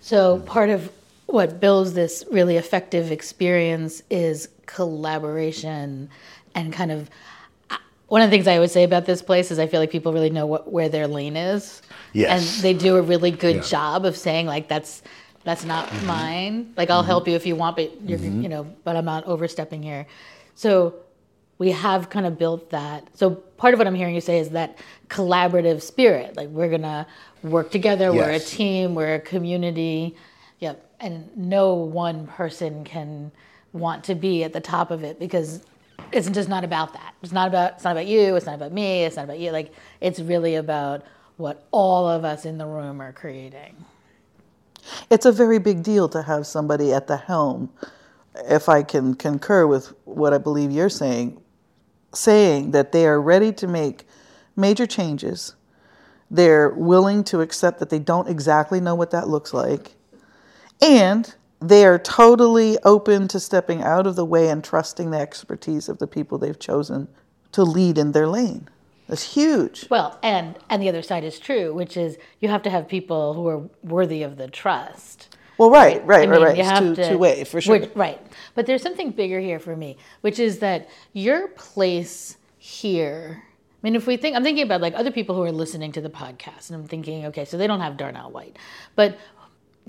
So 0.02 0.40
part 0.40 0.70
of 0.70 0.90
what 1.34 1.60
builds 1.60 1.94
this 1.94 2.24
really 2.32 2.58
effective 2.58 3.12
experience 3.12 4.02
is 4.10 4.50
collaboration 4.66 6.10
and 6.56 6.74
kind 6.74 6.92
of 6.92 7.10
uh, 7.70 7.78
one 8.08 8.22
of 8.22 8.30
the 8.30 8.36
things 8.36 8.48
I 8.48 8.56
always 8.56 8.72
say 8.72 8.84
about 8.84 9.06
this 9.06 9.22
place 9.22 9.52
is 9.52 9.60
I 9.60 9.68
feel 9.68 9.80
like 9.80 9.92
people 9.92 10.12
really 10.12 10.32
know 10.32 10.48
what 10.48 10.72
where 10.72 10.90
their 10.90 11.08
lane 11.08 11.38
is. 11.38 11.82
Yes. 12.14 12.56
And 12.56 12.64
they 12.64 12.74
do 12.74 12.98
a 12.98 13.02
really 13.02 13.32
good 13.32 13.58
Yeah. 13.58 13.62
job 13.62 14.06
of 14.06 14.18
saying 14.18 14.48
like 14.48 14.68
that's 14.68 15.04
that's 15.44 15.64
not 15.64 15.88
mm-hmm. 15.90 16.08
mine. 16.08 16.74
Like 16.76 16.90
I'll 16.90 17.02
mm-hmm. 17.02 17.08
help 17.08 17.28
you 17.28 17.36
if 17.36 17.46
you 17.46 17.56
want, 17.56 17.76
but 17.76 18.02
you're 18.02 18.18
mm-hmm. 18.18 18.42
you 18.42 18.50
know, 18.50 18.64
but 18.84 18.96
I'm 18.96 19.06
not 19.06 19.26
overstepping 19.26 19.84
here. 19.84 20.08
So 20.56 20.96
we 21.60 21.72
have 21.72 22.10
kind 22.10 22.26
of 22.26 22.40
built 22.40 22.72
that. 22.72 23.08
So 23.14 23.32
part 23.32 23.74
of 23.74 23.80
what 23.80 23.86
I'm 23.86 23.96
hearing 23.96 24.16
you 24.16 24.22
say 24.22 24.40
is 24.40 24.50
that 24.50 24.80
collaborative 25.10 25.82
spirit. 25.82 26.36
Like 26.36 26.50
we're 26.50 26.70
gonna 26.70 27.06
work 27.44 27.70
together. 27.70 28.12
We're 28.12 28.32
a 28.32 28.40
team. 28.40 28.96
We're 28.96 29.16
a 29.16 29.20
community. 29.20 30.16
Yep. 30.60 30.89
And 31.00 31.36
no 31.38 31.74
one 31.74 32.28
person 32.28 32.84
can 32.84 33.32
want 33.72 34.04
to 34.06 34.16
be 34.16 34.44
at 34.44 34.54
the 34.54 34.60
top 34.60 34.92
of 34.92 35.04
it 35.04 35.20
because 35.20 35.64
it's 36.12 36.30
just 36.30 36.50
not 36.50 36.64
about 36.64 36.94
that. 36.94 37.14
It's 37.22 37.32
not 37.32 37.48
about. 37.48 37.74
It's 37.74 37.84
not 37.84 37.92
about 37.92 38.08
you. 38.08 38.36
It's 38.36 38.46
not 38.46 38.56
about 38.56 38.72
me. 38.72 39.04
It's 39.04 39.16
not 39.16 39.26
about 39.26 39.40
you. 39.40 39.52
Like 39.52 39.74
it's 40.02 40.20
really 40.20 40.56
about 40.56 41.04
what 41.38 41.66
all 41.72 42.08
of 42.08 42.26
us 42.26 42.46
in 42.46 42.58
the 42.58 42.66
room 42.66 43.02
are 43.02 43.14
creating. 43.14 43.76
it's 45.10 45.26
a 45.26 45.32
very 45.32 45.60
big 45.60 45.84
deal 45.84 46.10
to 46.10 46.22
have 46.24 46.46
somebody 46.46 46.94
at 46.94 47.08
the 47.08 47.18
helm. 47.18 47.70
If 48.46 48.70
I 48.70 48.84
can 48.84 49.16
concur 49.16 49.66
with 49.68 49.94
what 50.06 50.34
I 50.34 50.38
believe 50.38 50.72
you're 50.72 50.90
saying, 50.90 51.42
saying 52.14 52.72
that 52.72 52.92
they 52.92 53.06
are 53.06 53.22
ready 53.22 53.52
to 53.54 53.68
make 53.68 54.06
major 54.56 54.86
changes, 54.86 55.56
they're 56.32 56.70
willing 56.70 57.24
to 57.26 57.42
accept 57.42 57.80
that 57.80 57.90
they 57.90 58.00
don't 58.00 58.28
exactly 58.28 58.80
know 58.80 58.96
what 58.96 59.12
that 59.12 59.28
looks 59.28 59.54
like, 59.54 59.96
and 60.82 61.34
they 61.62 61.86
are 61.86 62.00
totally 62.00 62.78
open 62.84 63.28
to 63.30 63.40
stepping 63.40 63.84
out 63.84 64.08
of 64.08 64.16
the 64.16 64.26
way 64.26 64.50
and 64.50 64.64
trusting 64.64 65.12
the 65.12 65.20
expertise 65.20 65.90
of 65.90 66.00
the 66.00 66.08
people 66.08 66.38
they've 66.38 66.60
chosen 66.60 67.08
to 67.52 67.64
lead 67.64 67.98
in 67.98 68.12
their 68.14 68.28
lane. 68.28 68.68
That's 69.08 69.34
huge. 69.34 69.88
Well, 69.90 70.20
and 70.22 70.58
and 70.70 70.82
the 70.82 70.88
other 70.90 71.02
side 71.02 71.24
is 71.24 71.40
true, 71.40 71.74
which 71.74 71.98
is 71.98 72.18
you 72.40 72.48
have 72.50 72.62
to 72.64 72.70
have 72.70 72.88
people 72.88 73.34
who 73.34 73.48
are 73.48 73.64
worthy 73.84 74.22
of 74.24 74.38
the 74.38 74.48
trust. 74.48 75.36
Well, 75.58 75.72
right, 75.72 76.06
right, 76.06 76.28
I 76.28 76.32
right, 76.32 76.38
mean, 76.40 76.42
right. 76.48 76.56
you 76.56 76.62
It's 76.62 76.70
have 76.72 76.84
two, 76.84 76.96
to- 76.96 77.10
two 77.10 77.18
way 77.18 77.44
for 77.44 77.60
sure. 77.60 77.82
right. 77.96 78.22
But 78.56 78.66
there's 78.66 78.82
something 78.82 79.12
bigger 79.12 79.40
here 79.42 79.60
for 79.60 79.76
me, 79.76 79.98
which 80.22 80.40
is 80.40 80.60
that 80.60 80.88
your 81.12 81.50
place 81.50 82.38
here. 82.58 83.44
I 83.44 83.78
mean, 83.82 83.96
if 83.96 84.08
we 84.08 84.16
think, 84.16 84.36
I'm 84.36 84.44
thinking 84.44 84.64
about 84.64 84.80
like 84.80 84.94
other 84.94 85.12
people 85.12 85.36
who 85.36 85.42
are 85.42 85.52
listening 85.52 85.92
to 85.94 86.02
the 86.02 86.10
podcast, 86.10 86.70
and 86.70 86.80
I'm 86.80 86.88
thinking, 86.88 87.26
okay, 87.28 87.44
so 87.46 87.58
they 87.58 87.68
don't 87.68 87.80
have 87.82 87.98
Darnell 87.98 88.30
White, 88.32 88.58
but 88.96 89.18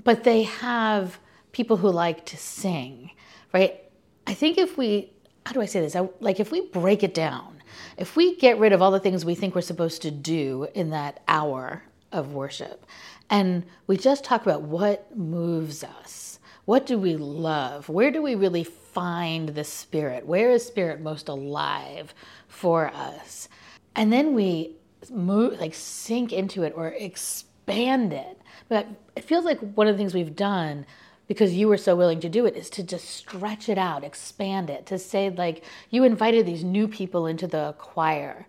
but 0.03 0.23
they 0.23 0.43
have 0.43 1.19
people 1.51 1.77
who 1.77 1.89
like 1.89 2.25
to 2.27 2.37
sing, 2.37 3.11
right? 3.53 3.79
I 4.27 4.33
think 4.33 4.57
if 4.57 4.77
we, 4.77 5.11
how 5.45 5.53
do 5.53 5.61
I 5.61 5.65
say 5.65 5.81
this? 5.81 5.95
I, 5.95 6.07
like 6.19 6.39
if 6.39 6.51
we 6.51 6.61
break 6.67 7.03
it 7.03 7.13
down, 7.13 7.61
if 7.97 8.15
we 8.15 8.35
get 8.37 8.59
rid 8.59 8.73
of 8.73 8.81
all 8.81 8.91
the 8.91 8.99
things 8.99 9.25
we 9.25 9.35
think 9.35 9.55
we're 9.55 9.61
supposed 9.61 10.01
to 10.03 10.11
do 10.11 10.67
in 10.73 10.91
that 10.91 11.21
hour 11.27 11.83
of 12.11 12.33
worship, 12.33 12.85
and 13.29 13.63
we 13.87 13.97
just 13.97 14.23
talk 14.23 14.41
about 14.41 14.61
what 14.61 15.15
moves 15.15 15.83
us, 15.83 16.39
what 16.65 16.85
do 16.85 16.97
we 16.97 17.15
love, 17.15 17.89
where 17.89 18.11
do 18.11 18.21
we 18.21 18.35
really 18.35 18.63
find 18.63 19.49
the 19.49 19.63
spirit, 19.63 20.25
where 20.25 20.51
is 20.51 20.65
spirit 20.65 21.01
most 21.01 21.27
alive 21.27 22.13
for 22.47 22.87
us, 22.87 23.49
and 23.95 24.11
then 24.11 24.33
we 24.33 24.75
move 25.09 25.59
like 25.59 25.73
sink 25.73 26.31
into 26.31 26.63
it 26.63 26.73
or 26.75 26.89
expand 26.89 28.13
it. 28.13 28.39
But 28.71 28.87
it 29.17 29.25
feels 29.25 29.43
like 29.43 29.59
one 29.75 29.87
of 29.87 29.95
the 29.95 29.97
things 29.97 30.13
we've 30.13 30.33
done 30.33 30.85
because 31.27 31.53
you 31.53 31.67
were 31.67 31.75
so 31.75 31.93
willing 31.93 32.21
to 32.21 32.29
do 32.29 32.45
it 32.45 32.55
is 32.55 32.69
to 32.69 32.83
just 32.83 33.09
stretch 33.09 33.67
it 33.67 33.77
out, 33.77 34.05
expand 34.05 34.69
it, 34.69 34.85
to 34.85 34.97
say 34.97 35.29
like 35.29 35.65
you 35.89 36.05
invited 36.05 36.45
these 36.45 36.63
new 36.63 36.87
people 36.87 37.27
into 37.27 37.47
the 37.47 37.75
choir 37.77 38.47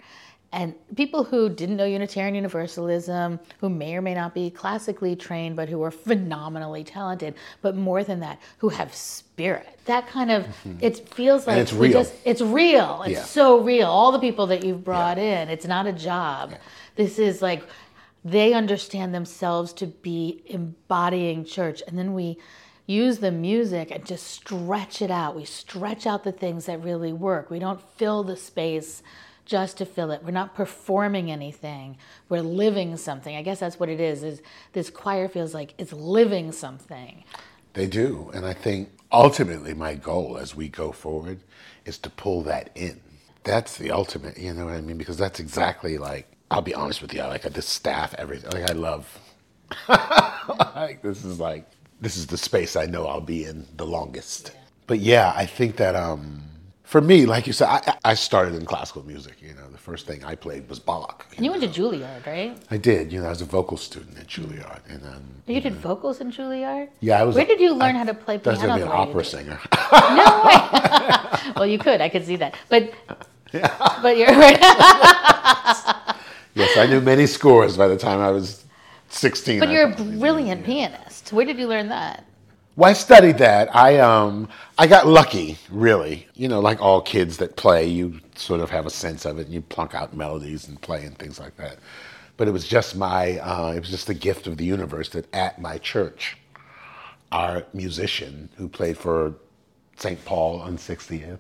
and 0.53 0.75
people 0.97 1.25
who 1.25 1.49
didn't 1.49 1.77
know 1.77 1.87
Unitarian 1.87 2.37
Universalism, 2.37 3.41
who 3.59 3.69
may 3.69 3.97
or 3.97 4.03
may 4.03 4.15
not 4.15 4.33
be 4.33 4.49
classically 4.51 5.17
trained, 5.17 5.57
but 5.57 5.69
who 5.69 5.83
are 5.83 5.91
phenomenally 5.91 6.85
talented, 6.85 7.35
but 7.63 7.75
more 7.75 8.05
than 8.05 8.21
that, 8.21 8.39
who 8.59 8.69
have 8.69 8.95
spirit. 8.95 9.79
That 9.87 10.07
kind 10.07 10.31
of, 10.31 10.45
mm-hmm. 10.45 10.77
it 10.81 11.09
feels 11.09 11.47
like 11.47 11.57
it's 11.57 11.73
real. 11.73 11.93
just, 11.93 12.15
it's 12.25 12.43
real. 12.43 13.03
It's 13.03 13.13
Yeah. 13.13 13.25
so 13.25 13.61
real. 13.61 13.89
All 13.89 14.13
the 14.13 14.19
people 14.19 14.47
that 14.49 14.63
you've 14.63 14.85
brought 14.85 15.19
in, 15.19 15.49
it's 15.49 15.67
not 15.67 15.87
a 15.87 15.93
job. 15.93 16.53
This 16.97 17.19
is 17.19 17.41
like, 17.41 17.65
they 18.25 18.55
understand 18.55 19.15
themselves 19.15 19.73
to 19.75 19.87
be 19.87 20.43
embodying 20.47 21.45
church. 21.45 21.83
And 21.87 21.99
then 21.99 22.15
we 22.15 22.39
use 22.87 23.19
the 23.19 23.33
music 23.33 23.91
and 23.91 24.05
just 24.05 24.27
stretch 24.27 25.03
it 25.03 25.11
out. 25.11 25.37
We 25.37 25.45
stretch 25.45 26.07
out 26.07 26.25
the 26.25 26.33
things 26.33 26.67
that 26.67 26.83
really 26.83 27.13
work. 27.13 27.51
We 27.51 27.59
don't 27.59 27.81
fill 27.97 28.23
the 28.23 28.37
space 28.37 29.03
just 29.45 29.79
to 29.79 29.85
fill 29.85 30.13
it. 30.13 30.23
We're 30.25 30.31
not 30.31 30.55
performing 30.55 31.31
anything. 31.31 31.97
We're 32.29 32.43
living 32.43 32.97
something. 32.97 33.35
I 33.35 33.43
guess 33.43 33.61
that's 33.61 33.79
what 33.79 33.89
it 33.89 34.01
is. 34.01 34.23
Is 34.23 34.43
this 34.73 34.89
choir 34.89 35.29
feels 35.29 35.53
like 35.53 35.75
it's 35.79 35.93
living 35.93 36.53
something. 36.53 37.25
They 37.75 37.87
do. 37.87 38.31
And 38.35 38.47
I 38.47 38.53
think 38.53 38.91
ultimately 39.11 39.75
my 39.75 39.95
goal 39.95 40.39
as 40.39 40.55
we 40.55 40.69
go 40.69 40.93
forward 40.93 41.41
is 41.85 41.99
to 41.99 42.11
pull 42.11 42.43
that 42.45 42.71
in. 42.75 43.01
That's 43.45 43.77
the 43.77 43.91
ultimate, 43.91 44.39
you 44.39 44.55
know 44.55 44.67
what 44.67 44.75
I 44.75 44.81
mean? 44.81 44.99
Because 44.99 45.17
that's 45.17 45.41
exactly 45.41 45.99
like 45.99 46.32
I'll 46.53 46.63
be 46.63 46.75
honest 46.75 47.01
with 47.01 47.15
you. 47.15 47.23
I 47.23 47.29
like 47.29 47.43
the 47.43 47.63
staff, 47.63 48.15
everything. 48.19 48.51
Like 48.51 48.71
I 48.71 48.75
love. 48.75 49.19
like 50.77 51.01
this 51.03 51.25
is 51.25 51.41
like 51.41 51.67
this 52.01 52.17
is 52.17 52.27
the 52.27 52.37
space 52.37 52.77
I 52.77 52.85
know 52.87 53.07
I'll 53.07 53.21
be 53.21 53.45
in 53.45 53.67
the 53.77 53.87
longest. 53.87 54.53
But 54.87 54.99
yeah, 54.99 55.33
I 55.35 55.47
think 55.47 55.77
that 55.77 55.97
um, 55.97 56.43
for 56.83 57.01
me, 57.01 57.25
like 57.25 57.47
you 57.47 57.55
said, 57.55 57.69
I, 57.69 57.97
I 58.05 58.15
started 58.15 58.55
in 58.55 58.67
classical 58.67 59.03
music. 59.07 59.41
You 59.41 59.55
know, 59.55 59.67
the 59.71 59.79
first 59.79 60.07
thing 60.07 60.23
I 60.25 60.35
played 60.35 60.69
was 60.69 60.79
Bach. 60.79 61.27
And 61.37 61.45
you 61.45 61.51
went 61.51 61.63
to 61.63 61.69
Juilliard, 61.69 62.27
right? 62.27 62.55
I 62.71 62.77
did. 62.77 63.11
You 63.11 63.21
know, 63.21 63.29
I 63.29 63.31
was 63.31 63.41
a 63.41 63.47
vocal 63.47 63.79
student 63.79 64.19
at 64.19 64.27
Juilliard, 64.27 64.81
and 64.91 65.03
um, 65.07 65.25
You 65.47 65.61
did 65.63 65.77
vocals 65.77 66.21
in 66.21 66.31
Juilliard? 66.31 66.91
yeah, 67.01 67.21
I 67.21 67.23
was. 67.23 67.35
Where 67.35 67.47
did 67.47 67.61
you 67.61 67.73
learn 67.73 67.95
how 67.95 68.05
to 68.05 68.13
play 68.13 68.35
I 68.45 68.51
was 68.51 68.61
gonna 68.61 68.75
be 68.77 68.83
an 68.83 68.89
you 68.89 68.93
opera 68.93 69.25
singer. 69.25 69.59
No 69.93 70.43
way. 70.45 71.53
well, 71.57 71.67
you 71.67 71.79
could. 71.79 72.03
I 72.03 72.11
could 72.11 72.27
see 72.27 72.37
that. 72.37 72.57
But 72.69 72.93
yeah. 73.55 73.99
but 74.03 74.17
you're 74.19 74.29
yes, 76.55 76.77
I 76.77 76.87
knew 76.87 77.01
many 77.01 77.27
scores 77.27 77.77
by 77.77 77.89
the 77.89 77.97
time 77.97 78.21
I 78.21 78.31
was 78.31 78.65
sixteen. 79.09 79.61
but 79.61 79.71
you're 79.71 79.91
a 79.91 79.95
brilliant 79.95 80.61
yeah. 80.61 80.67
pianist. 80.67 81.33
Where 81.33 81.45
did 81.45 81.59
you 81.59 81.67
learn 81.67 81.89
that? 81.89 82.25
Well, 82.75 82.89
I 82.89 82.95
studied 82.95 83.39
that. 83.39 83.75
I 83.77 83.99
um 83.99 84.49
I 84.79 84.87
got 84.87 85.07
lucky, 85.07 85.59
really. 85.71 86.27
You 86.35 86.49
know, 86.49 86.61
like 86.61 86.81
all 86.81 87.03
kids 87.03 87.37
that 87.39 87.57
play, 87.57 87.87
you 87.87 88.21
sort 88.35 88.61
of 88.61 88.71
have 88.71 88.87
a 88.87 88.91
sense 88.91 89.27
of 89.27 89.39
it, 89.39 89.47
and 89.47 89.55
you 89.55 89.61
plunk 89.61 89.95
out 89.95 90.17
melodies 90.17 90.69
and 90.69 90.81
play 90.81 91.05
and 91.05 91.17
things 91.19 91.39
like 91.39 91.57
that. 91.57 91.77
But 92.39 92.49
it 92.49 92.51
was 92.51 92.67
just 92.67 92.97
my 92.97 93.39
uh, 93.39 93.73
it 93.77 93.81
was 93.81 93.91
just 93.91 94.07
the 94.07 94.15
gift 94.15 94.47
of 94.47 94.57
the 94.57 94.65
universe 94.65 95.11
that 95.11 95.33
at 95.35 95.61
my 95.61 95.79
church, 95.79 96.39
our 97.31 97.65
musician 97.75 98.49
who 98.57 98.69
played 98.69 98.97
for 98.97 99.35
St. 99.97 100.23
Paul 100.25 100.61
on 100.61 100.77
60th 100.77 101.39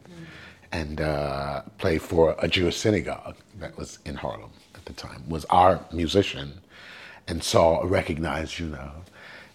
and 0.72 1.00
uh, 1.00 1.62
played 1.78 2.02
for 2.02 2.36
a 2.38 2.48
Jewish 2.48 2.76
synagogue 2.76 3.36
that 3.58 3.76
was 3.76 3.98
in 4.04 4.14
Harlem 4.14 4.50
at 4.82 4.86
the 4.86 5.00
time 5.00 5.22
was 5.28 5.44
our 5.46 5.80
musician 5.92 6.60
and 7.28 7.42
saw 7.42 7.80
recognized 7.84 8.58
you 8.58 8.66
know. 8.66 8.90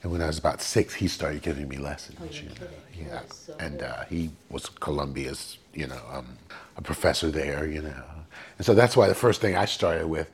And 0.01 0.11
when 0.11 0.21
I 0.21 0.27
was 0.27 0.37
about 0.37 0.61
six 0.61 0.93
he 0.95 1.07
started 1.07 1.41
giving 1.41 1.67
me 1.67 1.77
lessons 1.77 2.41
you 2.41 2.49
know. 2.49 2.67
yeah. 2.97 3.21
And 3.59 3.81
uh, 3.81 4.05
he 4.05 4.29
was 4.49 4.67
Columbia's 4.69 5.57
you 5.73 5.87
know 5.87 6.01
um, 6.11 6.37
a 6.77 6.81
professor 6.81 7.29
there 7.29 7.67
you 7.67 7.81
know. 7.81 8.03
And 8.57 8.65
so 8.65 8.73
that's 8.73 8.95
why 8.95 9.07
the 9.07 9.15
first 9.15 9.41
thing 9.41 9.55
I 9.57 9.65
started 9.65 10.07
with 10.07 10.31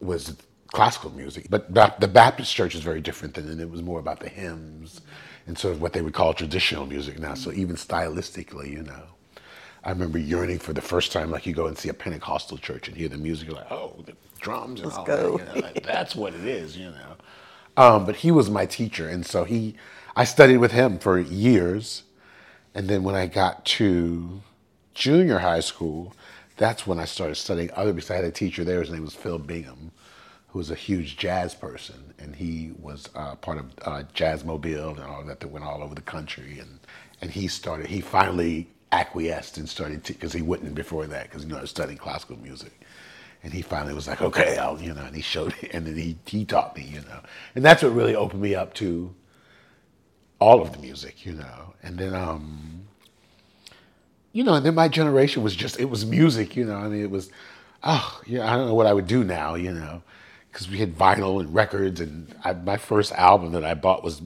was 0.00 0.36
classical 0.68 1.10
music. 1.10 1.46
But 1.50 1.74
the 2.00 2.08
Baptist 2.08 2.54
church 2.54 2.74
is 2.74 2.80
very 2.80 3.00
different 3.00 3.34
than 3.34 3.48
and 3.48 3.60
it 3.60 3.70
was 3.70 3.82
more 3.82 4.00
about 4.00 4.20
the 4.20 4.28
hymns 4.28 5.02
and 5.46 5.58
sort 5.58 5.74
of 5.74 5.82
what 5.82 5.92
they 5.92 6.00
would 6.00 6.14
call 6.14 6.32
traditional 6.32 6.86
music 6.86 7.18
now. 7.18 7.34
So 7.34 7.52
even 7.52 7.76
stylistically 7.76 8.70
you 8.70 8.82
know. 8.82 9.02
I 9.82 9.90
remember 9.90 10.18
yearning 10.18 10.58
for 10.58 10.74
the 10.74 10.82
first 10.82 11.10
time, 11.10 11.30
like 11.30 11.46
you 11.46 11.54
go 11.54 11.66
and 11.66 11.76
see 11.76 11.88
a 11.88 11.94
Pentecostal 11.94 12.58
church 12.58 12.88
and 12.88 12.96
hear 12.96 13.08
the 13.08 13.16
music, 13.16 13.48
you're 13.48 13.56
like, 13.56 13.70
oh, 13.72 14.04
drums 14.40 14.80
and 14.80 14.92
all 14.92 15.04
go. 15.04 15.38
that. 15.38 15.56
You 15.56 15.62
know, 15.62 15.66
like, 15.68 15.82
that's 15.82 16.14
what 16.14 16.34
it 16.34 16.44
is, 16.44 16.76
you 16.76 16.90
know. 16.90 17.16
Um, 17.76 18.04
but 18.04 18.16
he 18.16 18.30
was 18.30 18.50
my 18.50 18.66
teacher, 18.66 19.08
and 19.08 19.24
so 19.24 19.44
he, 19.44 19.76
I 20.16 20.24
studied 20.24 20.58
with 20.58 20.72
him 20.72 20.98
for 20.98 21.18
years, 21.18 22.02
and 22.74 22.88
then 22.88 23.02
when 23.02 23.14
I 23.14 23.26
got 23.26 23.64
to 23.66 24.42
junior 24.94 25.38
high 25.38 25.60
school, 25.60 26.14
that's 26.56 26.86
when 26.86 26.98
I 26.98 27.04
started 27.04 27.36
studying 27.36 27.70
other. 27.74 27.92
Because 27.92 28.10
I 28.10 28.16
had 28.16 28.24
a 28.24 28.30
teacher 28.30 28.64
there, 28.64 28.80
his 28.80 28.90
name 28.90 29.04
was 29.04 29.14
Phil 29.14 29.38
Bingham, 29.38 29.92
who 30.48 30.58
was 30.58 30.70
a 30.70 30.74
huge 30.74 31.16
jazz 31.16 31.54
person, 31.54 32.12
and 32.18 32.36
he 32.36 32.72
was 32.78 33.08
uh, 33.14 33.36
part 33.36 33.58
of 33.58 33.66
uh, 33.82 34.02
Jazzmobile 34.14 34.96
and 34.96 35.04
all 35.04 35.24
that 35.24 35.40
that 35.40 35.48
went 35.48 35.64
all 35.64 35.82
over 35.82 35.94
the 35.94 36.02
country, 36.02 36.58
and 36.58 36.80
and 37.22 37.30
he 37.30 37.48
started. 37.48 37.86
He 37.86 38.00
finally 38.00 38.68
acquiesced 38.92 39.56
and 39.56 39.68
started 39.68 40.02
because 40.02 40.32
he 40.32 40.42
wouldn't 40.42 40.74
before 40.74 41.06
that 41.06 41.24
because 41.24 41.44
you 41.44 41.50
know 41.50 41.58
I 41.58 41.62
was 41.62 41.70
studying 41.70 41.98
classical 41.98 42.36
music, 42.38 42.72
and 43.42 43.52
he 43.52 43.62
finally 43.62 43.94
was 43.94 44.06
like, 44.06 44.20
okay, 44.20 44.58
I'll 44.58 44.80
you 44.80 44.92
know, 44.94 45.04
and 45.04 45.16
he 45.16 45.22
showed 45.22 45.54
me, 45.62 45.70
and 45.72 45.86
then 45.86 45.96
he 45.96 46.16
he 46.26 46.44
taught 46.44 46.76
me, 46.76 46.84
you 46.84 47.00
know, 47.02 47.20
and 47.54 47.64
that's 47.64 47.82
what 47.82 47.92
really 47.92 48.14
opened 48.14 48.42
me 48.42 48.54
up 48.54 48.74
to 48.74 49.14
all 50.40 50.60
of 50.62 50.72
the 50.72 50.78
music, 50.78 51.26
you 51.26 51.32
know, 51.32 51.74
and 51.82 51.98
then 51.98 52.14
um, 52.14 52.86
you 54.32 54.44
know, 54.44 54.54
and 54.54 54.64
then 54.64 54.74
my 54.74 54.88
generation 54.88 55.42
was 55.42 55.54
just 55.56 55.78
it 55.80 55.86
was 55.86 56.06
music, 56.06 56.56
you 56.56 56.64
know. 56.64 56.76
I 56.76 56.88
mean, 56.88 57.02
it 57.02 57.10
was, 57.10 57.30
oh 57.82 58.20
yeah, 58.26 58.50
I 58.50 58.56
don't 58.56 58.68
know 58.68 58.74
what 58.74 58.86
I 58.86 58.92
would 58.92 59.06
do 59.06 59.24
now, 59.24 59.54
you 59.54 59.72
know, 59.72 60.02
because 60.50 60.68
we 60.68 60.78
had 60.78 60.96
vinyl 60.96 61.40
and 61.40 61.54
records, 61.54 62.00
and 62.00 62.34
I, 62.44 62.52
my 62.52 62.76
first 62.76 63.12
album 63.12 63.52
that 63.52 63.64
I 63.64 63.74
bought 63.74 64.02
was 64.04 64.22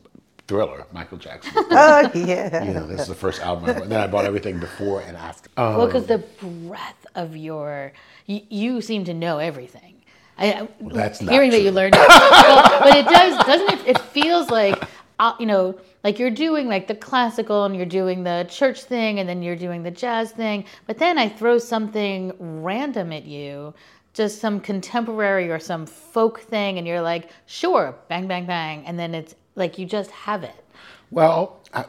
Thriller, 0.47 0.85
Michael 0.93 1.19
Jackson. 1.19 1.53
Oh 1.71 2.11
yeah. 2.15 2.65
you 2.65 2.75
know, 2.75 2.87
this 2.87 3.03
is 3.03 3.09
the 3.09 3.15
first 3.15 3.41
album. 3.41 3.65
I 3.65 3.73
bought. 3.73 3.83
And 3.83 3.93
then 3.93 4.01
I 4.01 4.07
bought 4.07 4.25
everything 4.25 4.59
before 4.59 5.01
and 5.03 5.17
after. 5.17 5.49
Um, 5.57 5.77
Well, 5.77 5.87
because 5.87 6.07
the 6.07 6.19
breadth 6.41 7.07
of 7.15 7.37
your, 7.37 7.93
you, 8.27 8.41
you 8.51 8.81
seem 8.81 9.05
to 9.05 9.15
know 9.15 9.39
everything. 9.39 10.03
I, 10.37 10.53
I- 10.53 10.69
that's 10.81 11.23
not 11.23 11.33
hearing 11.33 11.51
that 11.53 11.63
you 11.63 11.71
learned, 11.71 11.95
it. 11.95 12.09
Well, 12.09 12.81
but 12.81 12.97
it 12.97 13.05
does, 13.07 13.45
doesn't 13.47 13.81
it? 13.81 13.87
It 13.97 13.99
feels 13.99 14.51
like, 14.51 14.83
uh, 15.19 15.33
you 15.39 15.47
know, 15.47 15.79
like 16.03 16.19
you're 16.19 16.31
doing 16.31 16.69
like 16.69 16.89
the 16.89 16.95
classical 16.95 17.65
and 17.65 17.75
you're 17.77 17.87
doing 17.87 18.25
the 18.25 18.47
church 18.51 18.83
thing 18.83 19.21
and 19.21 19.29
then 19.29 19.43
you're 19.43 19.57
doing 19.57 19.83
the 19.83 19.91
jazz 19.91 20.33
thing. 20.33 20.65
But 20.87 20.99
then 20.99 21.19
I 21.19 21.29
throw 21.29 21.57
something 21.59 22.33
random 22.39 23.13
at 23.13 23.25
you, 23.25 23.73
just 24.13 24.41
some 24.41 24.61
contemporary 24.61 25.51
or 25.51 25.59
some 25.59 25.87
folk 25.87 26.41
thing, 26.41 26.79
and 26.79 26.87
you're 26.87 27.01
like, 27.01 27.31
sure, 27.47 27.95
bang, 28.09 28.27
bang, 28.27 28.45
bang, 28.45 28.85
and 28.87 28.99
then 28.99 29.15
it's 29.15 29.35
like 29.57 29.79
you 29.79 29.87
just 29.87 30.11
have 30.11 30.45
it. 30.45 30.65
Well, 31.11 31.61
I, 31.73 31.85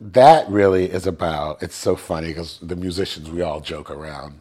that 0.00 0.48
really 0.48 0.86
is 0.90 1.06
about. 1.06 1.62
It's 1.62 1.76
so 1.76 1.96
funny 1.96 2.28
because 2.28 2.58
the 2.60 2.76
musicians 2.76 3.30
we 3.30 3.42
all 3.42 3.60
joke 3.60 3.90
around. 3.90 4.40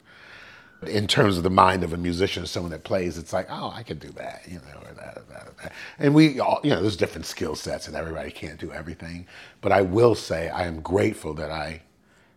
In 0.88 1.06
terms 1.06 1.38
of 1.38 1.44
the 1.44 1.52
mind 1.52 1.84
of 1.84 1.94
a 1.94 1.98
musician, 1.98 2.48
someone 2.48 2.72
that 2.72 2.84
plays, 2.84 3.20
it's 3.20 3.34
like, 3.34 3.46
oh, 3.52 3.72
I 3.76 3.84
could 3.84 4.00
do 4.00 4.10
that, 4.14 4.42
you 4.48 4.56
know, 4.56 4.90
or 4.90 4.94
that, 4.96 5.18
or 5.18 5.24
that, 5.30 5.48
or 5.48 5.54
that. 5.62 5.74
And 6.00 6.16
we 6.16 6.40
all, 6.40 6.60
you 6.64 6.72
know, 6.72 6.82
there's 6.82 6.98
different 6.98 7.28
skill 7.28 7.54
sets, 7.56 7.88
and 7.88 7.96
everybody 7.96 8.32
can't 8.32 8.60
do 8.60 8.72
everything. 8.72 9.28
But 9.62 9.72
I 9.72 9.82
will 9.82 10.16
say, 10.16 10.50
I 10.50 10.66
am 10.66 10.82
grateful 10.82 11.36
that 11.36 11.52
I 11.52 11.84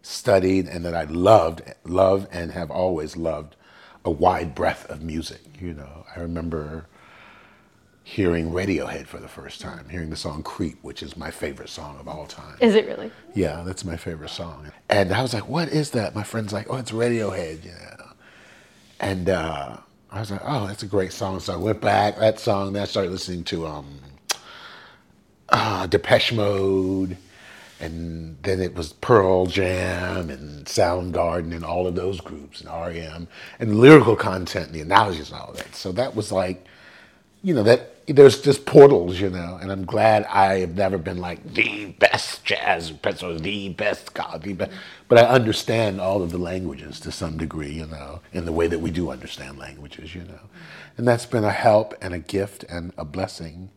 studied 0.02 0.68
and 0.68 0.84
that 0.84 0.94
I 0.94 1.04
loved, 1.04 1.62
love, 1.84 2.28
and 2.30 2.52
have 2.52 2.70
always 2.70 3.16
loved 3.16 3.56
a 4.04 4.10
wide 4.10 4.54
breadth 4.54 4.90
of 4.90 5.02
music. 5.02 5.40
You 5.58 5.72
know, 5.72 6.04
I 6.14 6.20
remember 6.20 6.86
hearing 8.06 8.50
Radiohead 8.50 9.06
for 9.06 9.18
the 9.18 9.26
first 9.28 9.62
time, 9.62 9.88
hearing 9.88 10.10
the 10.10 10.16
song 10.16 10.42
Creep, 10.42 10.78
which 10.82 11.02
is 11.02 11.16
my 11.16 11.30
favorite 11.30 11.70
song 11.70 11.98
of 11.98 12.06
all 12.06 12.26
time. 12.26 12.56
Is 12.60 12.74
it 12.74 12.86
really? 12.86 13.10
Yeah, 13.34 13.62
that's 13.64 13.82
my 13.82 13.96
favorite 13.96 14.28
song. 14.28 14.70
And 14.90 15.12
I 15.12 15.22
was 15.22 15.32
like, 15.32 15.48
what 15.48 15.68
is 15.68 15.90
that? 15.92 16.14
My 16.14 16.22
friend's 16.22 16.52
like, 16.52 16.66
oh, 16.68 16.76
it's 16.76 16.90
Radiohead, 16.90 17.64
you 17.64 17.70
know. 17.70 18.08
And 19.00 19.30
uh, 19.30 19.78
I 20.10 20.20
was 20.20 20.30
like, 20.30 20.42
oh, 20.44 20.66
that's 20.66 20.82
a 20.82 20.86
great 20.86 21.14
song. 21.14 21.40
So 21.40 21.54
I 21.54 21.56
went 21.56 21.80
back, 21.80 22.18
that 22.18 22.38
song, 22.38 22.74
then 22.74 22.82
I 22.82 22.86
started 22.86 23.10
listening 23.10 23.42
to 23.44 23.66
um, 23.66 23.98
uh, 25.48 25.86
Depeche 25.86 26.34
Mode, 26.34 27.16
and 27.80 28.36
then 28.42 28.60
it 28.60 28.74
was 28.74 28.92
Pearl 28.92 29.46
Jam 29.46 30.28
and 30.28 30.66
Soundgarden 30.66 31.54
and 31.54 31.64
all 31.64 31.86
of 31.86 31.94
those 31.94 32.20
groups 32.20 32.60
and 32.60 32.68
REM 32.70 33.28
and 33.58 33.80
lyrical 33.80 34.14
content 34.14 34.66
and 34.66 34.74
the 34.74 34.82
analogies 34.82 35.30
and 35.30 35.40
all 35.40 35.48
of 35.50 35.56
that. 35.56 35.74
So 35.74 35.90
that 35.92 36.14
was 36.14 36.30
like, 36.30 36.66
you 37.42 37.54
know, 37.54 37.62
that 37.62 37.93
there's 38.06 38.42
just 38.42 38.66
portals, 38.66 39.20
you 39.20 39.30
know, 39.30 39.58
and 39.60 39.72
I'm 39.72 39.84
glad 39.84 40.24
I 40.26 40.60
have 40.60 40.76
never 40.76 40.98
been 40.98 41.18
like 41.18 41.54
the 41.54 41.86
best 41.98 42.44
jazz 42.44 42.92
or 43.22 43.38
the 43.38 43.70
best 43.70 44.12
God, 44.12 44.42
the 44.42 44.52
best, 44.52 44.72
but 45.08 45.18
I 45.18 45.22
understand 45.22 46.00
all 46.00 46.22
of 46.22 46.30
the 46.30 46.38
languages 46.38 47.00
to 47.00 47.12
some 47.12 47.38
degree, 47.38 47.72
you 47.72 47.86
know, 47.86 48.20
in 48.32 48.44
the 48.44 48.52
way 48.52 48.66
that 48.66 48.80
we 48.80 48.90
do 48.90 49.10
understand 49.10 49.58
languages, 49.58 50.14
you 50.14 50.22
know, 50.22 50.40
and 50.96 51.08
that's 51.08 51.26
been 51.26 51.44
a 51.44 51.50
help 51.50 51.94
and 52.02 52.12
a 52.12 52.18
gift 52.18 52.64
and 52.64 52.92
a 52.98 53.04
blessing 53.04 53.70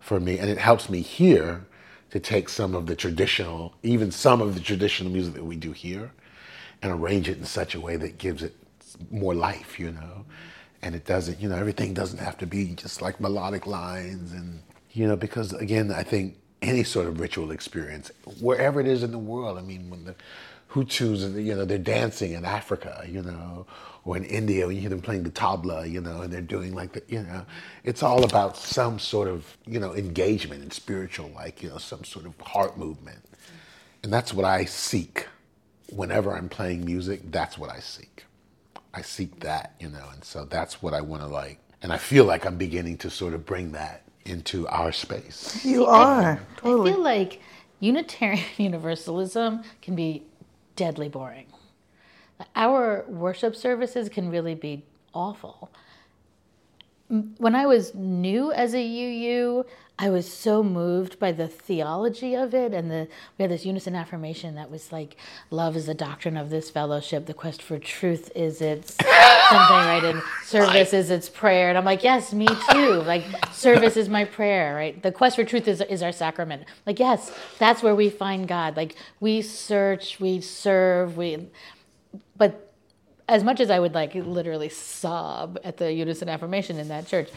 for 0.00 0.18
me, 0.18 0.38
and 0.38 0.48
it 0.48 0.58
helps 0.58 0.88
me 0.88 1.00
here 1.00 1.66
to 2.10 2.20
take 2.20 2.48
some 2.48 2.74
of 2.74 2.86
the 2.86 2.96
traditional, 2.96 3.74
even 3.82 4.10
some 4.10 4.40
of 4.40 4.54
the 4.54 4.60
traditional 4.60 5.12
music 5.12 5.34
that 5.34 5.44
we 5.44 5.56
do 5.56 5.72
here, 5.72 6.12
and 6.82 6.90
arrange 6.90 7.28
it 7.28 7.38
in 7.38 7.44
such 7.44 7.74
a 7.74 7.80
way 7.80 7.96
that 7.96 8.18
gives 8.18 8.42
it 8.42 8.54
more 9.10 9.34
life, 9.34 9.78
you 9.78 9.90
know. 9.92 10.24
And 10.82 10.94
it 10.94 11.04
doesn't, 11.04 11.40
you 11.40 11.48
know, 11.48 11.56
everything 11.56 11.94
doesn't 11.94 12.18
have 12.18 12.36
to 12.38 12.46
be 12.46 12.74
just 12.74 13.00
like 13.00 13.20
melodic 13.20 13.66
lines, 13.66 14.32
and 14.32 14.62
you 14.90 15.06
know, 15.06 15.16
because 15.16 15.52
again, 15.52 15.92
I 15.92 16.02
think 16.02 16.36
any 16.60 16.84
sort 16.84 17.06
of 17.06 17.20
ritual 17.20 17.50
experience, 17.50 18.10
wherever 18.40 18.80
it 18.80 18.86
is 18.86 19.02
in 19.02 19.12
the 19.12 19.18
world, 19.18 19.58
I 19.58 19.62
mean, 19.62 19.90
when 19.90 20.04
the 20.04 20.14
Hutus, 20.72 21.44
you 21.44 21.54
know, 21.54 21.64
they're 21.64 21.78
dancing 21.78 22.32
in 22.32 22.44
Africa, 22.44 23.04
you 23.06 23.22
know, 23.22 23.66
or 24.04 24.16
in 24.16 24.24
India, 24.24 24.66
when 24.66 24.74
you 24.74 24.80
hear 24.80 24.90
them 24.90 25.02
playing 25.02 25.22
the 25.22 25.30
tabla, 25.30 25.88
you 25.88 26.00
know, 26.00 26.22
and 26.22 26.32
they're 26.32 26.40
doing 26.40 26.74
like 26.74 26.92
the, 26.92 27.02
you 27.08 27.22
know, 27.22 27.44
it's 27.84 28.02
all 28.02 28.24
about 28.24 28.56
some 28.56 28.98
sort 28.98 29.28
of, 29.28 29.56
you 29.66 29.78
know, 29.78 29.94
engagement 29.94 30.62
and 30.62 30.72
spiritual, 30.72 31.30
like, 31.34 31.62
you 31.62 31.68
know, 31.68 31.78
some 31.78 32.04
sort 32.04 32.24
of 32.26 32.40
heart 32.40 32.78
movement. 32.78 33.22
And 34.02 34.12
that's 34.12 34.32
what 34.32 34.44
I 34.44 34.64
seek. 34.64 35.26
Whenever 35.90 36.34
I'm 36.34 36.48
playing 36.48 36.84
music, 36.84 37.30
that's 37.30 37.58
what 37.58 37.70
I 37.70 37.80
seek. 37.80 38.24
I 38.94 39.02
seek 39.02 39.40
that, 39.40 39.74
you 39.80 39.88
know, 39.88 40.06
and 40.12 40.24
so 40.24 40.44
that's 40.44 40.82
what 40.82 40.94
I 40.94 41.00
want 41.00 41.22
to 41.22 41.28
like. 41.28 41.58
And 41.82 41.92
I 41.92 41.98
feel 41.98 42.24
like 42.24 42.44
I'm 42.46 42.56
beginning 42.56 42.98
to 42.98 43.10
sort 43.10 43.34
of 43.34 43.46
bring 43.46 43.72
that 43.72 44.02
into 44.24 44.68
our 44.68 44.92
space. 44.92 45.64
You 45.64 45.86
are 45.86 46.40
totally. 46.56 46.90
I 46.90 46.94
feel 46.94 47.02
like 47.02 47.40
Unitarian 47.80 48.44
Universalism 48.56 49.62
can 49.80 49.96
be 49.96 50.22
deadly 50.76 51.08
boring. 51.08 51.46
Our 52.56 53.04
worship 53.08 53.56
services 53.56 54.08
can 54.08 54.30
really 54.30 54.54
be 54.54 54.84
awful. 55.14 55.70
when 57.38 57.54
I 57.54 57.66
was 57.66 57.94
new 57.94 58.52
as 58.52 58.74
a 58.74 58.80
UU, 58.82 59.64
I 60.02 60.10
was 60.10 60.30
so 60.30 60.64
moved 60.64 61.20
by 61.20 61.30
the 61.30 61.46
theology 61.46 62.34
of 62.34 62.54
it, 62.54 62.74
and 62.74 62.90
the 62.90 63.06
we 63.38 63.44
had 63.44 63.52
this 63.52 63.64
unison 63.64 63.94
affirmation 63.94 64.56
that 64.56 64.68
was 64.68 64.90
like, 64.90 65.16
"Love 65.48 65.76
is 65.76 65.86
the 65.86 65.94
doctrine 65.94 66.36
of 66.36 66.50
this 66.50 66.70
fellowship. 66.70 67.26
The 67.26 67.34
quest 67.34 67.62
for 67.62 67.78
truth 67.78 68.28
is 68.34 68.60
its 68.60 68.96
something, 68.96 69.76
right? 69.76 70.02
And 70.02 70.20
service 70.44 70.92
is 70.92 71.08
its 71.08 71.28
prayer." 71.28 71.68
And 71.68 71.78
I'm 71.78 71.84
like, 71.84 72.02
"Yes, 72.02 72.32
me 72.32 72.48
too. 72.72 72.94
Like, 73.02 73.22
service 73.52 73.96
is 73.96 74.08
my 74.08 74.24
prayer, 74.24 74.74
right? 74.74 75.00
The 75.00 75.12
quest 75.12 75.36
for 75.36 75.44
truth 75.44 75.68
is 75.68 75.80
is 75.82 76.02
our 76.02 76.10
sacrament. 76.10 76.64
Like, 76.84 76.98
yes, 76.98 77.30
that's 77.60 77.80
where 77.80 77.94
we 77.94 78.10
find 78.10 78.48
God. 78.48 78.76
Like, 78.76 78.96
we 79.20 79.40
search, 79.40 80.18
we 80.18 80.40
serve, 80.40 81.16
we, 81.16 81.46
but." 82.36 82.70
As 83.28 83.44
much 83.44 83.60
as 83.60 83.70
I 83.70 83.78
would 83.78 83.94
like 83.94 84.14
literally 84.14 84.68
sob 84.68 85.58
at 85.64 85.76
the 85.78 85.90
unison 85.90 86.28
affirmation 86.28 86.78
in 86.78 86.88
that 86.88 87.06
church, 87.06 87.30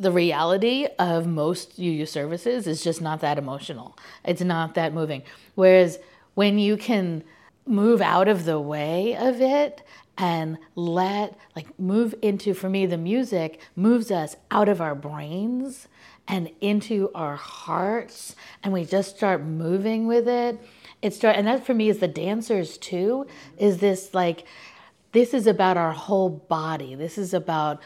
the 0.00 0.10
reality 0.10 0.86
of 0.98 1.26
most 1.26 1.78
UU 1.78 2.06
services 2.06 2.66
is 2.66 2.82
just 2.82 3.02
not 3.02 3.20
that 3.20 3.38
emotional. 3.38 3.96
It's 4.24 4.40
not 4.40 4.74
that 4.74 4.94
moving. 4.94 5.22
Whereas 5.54 5.98
when 6.34 6.58
you 6.58 6.76
can 6.76 7.22
move 7.66 8.00
out 8.00 8.26
of 8.26 8.46
the 8.46 8.58
way 8.58 9.14
of 9.14 9.40
it 9.40 9.82
and 10.16 10.58
let, 10.74 11.36
like, 11.54 11.78
move 11.78 12.14
into, 12.22 12.54
for 12.54 12.68
me, 12.68 12.86
the 12.86 12.96
music 12.96 13.60
moves 13.76 14.10
us 14.10 14.36
out 14.50 14.68
of 14.68 14.80
our 14.80 14.94
brains 14.94 15.86
and 16.26 16.50
into 16.60 17.10
our 17.14 17.36
hearts, 17.36 18.36
and 18.62 18.72
we 18.72 18.84
just 18.84 19.16
start 19.16 19.42
moving 19.42 20.06
with 20.06 20.28
it. 20.28 20.60
It 21.02 21.14
start, 21.14 21.36
and 21.36 21.46
that 21.46 21.66
for 21.66 21.74
me 21.74 21.88
is 21.88 21.98
the 21.98 22.08
dancers 22.08 22.78
too. 22.78 23.26
Is 23.58 23.78
this 23.78 24.14
like, 24.14 24.44
this 25.12 25.34
is 25.34 25.46
about 25.46 25.76
our 25.76 25.92
whole 25.92 26.28
body. 26.28 26.94
This 26.94 27.18
is 27.18 27.34
about 27.34 27.80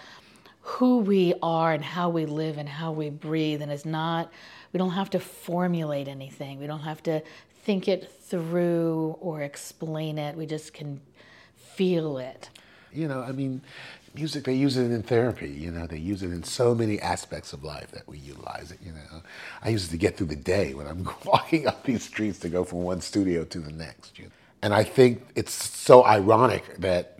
who 0.64 0.98
we 0.98 1.34
are 1.42 1.72
and 1.72 1.84
how 1.84 2.08
we 2.08 2.24
live 2.24 2.56
and 2.56 2.68
how 2.68 2.90
we 2.90 3.10
breathe. 3.10 3.60
And 3.60 3.70
it's 3.70 3.84
not, 3.84 4.32
we 4.72 4.78
don't 4.78 4.92
have 4.92 5.10
to 5.10 5.20
formulate 5.20 6.08
anything, 6.08 6.58
we 6.58 6.66
don't 6.66 6.80
have 6.80 7.02
to 7.04 7.22
think 7.64 7.86
it 7.86 8.10
through 8.10 9.16
or 9.20 9.42
explain 9.42 10.18
it. 10.18 10.36
We 10.36 10.46
just 10.46 10.72
can 10.72 11.00
feel 11.56 12.18
it. 12.18 12.48
You 12.92 13.08
know, 13.08 13.22
I 13.22 13.32
mean, 13.32 13.60
music, 14.14 14.44
they 14.44 14.54
use 14.54 14.76
it 14.76 14.90
in 14.90 15.02
therapy, 15.02 15.50
you 15.50 15.70
know, 15.70 15.86
they 15.86 15.98
use 15.98 16.22
it 16.22 16.30
in 16.30 16.44
so 16.44 16.74
many 16.74 17.00
aspects 17.00 17.52
of 17.52 17.64
life 17.64 17.90
that 17.90 18.06
we 18.08 18.18
utilize 18.18 18.70
it, 18.70 18.78
you 18.82 18.92
know. 18.92 19.22
I 19.62 19.70
use 19.70 19.88
it 19.88 19.90
to 19.90 19.96
get 19.96 20.16
through 20.16 20.28
the 20.28 20.36
day 20.36 20.74
when 20.74 20.86
I'm 20.86 21.08
walking 21.24 21.66
up 21.66 21.84
these 21.84 22.04
streets 22.04 22.38
to 22.40 22.48
go 22.48 22.64
from 22.64 22.82
one 22.82 23.00
studio 23.00 23.44
to 23.44 23.58
the 23.58 23.72
next. 23.72 24.18
You 24.18 24.26
know? 24.26 24.30
And 24.62 24.72
I 24.72 24.82
think 24.82 25.26
it's 25.34 25.52
so 25.52 26.04
ironic 26.06 26.76
that 26.78 27.13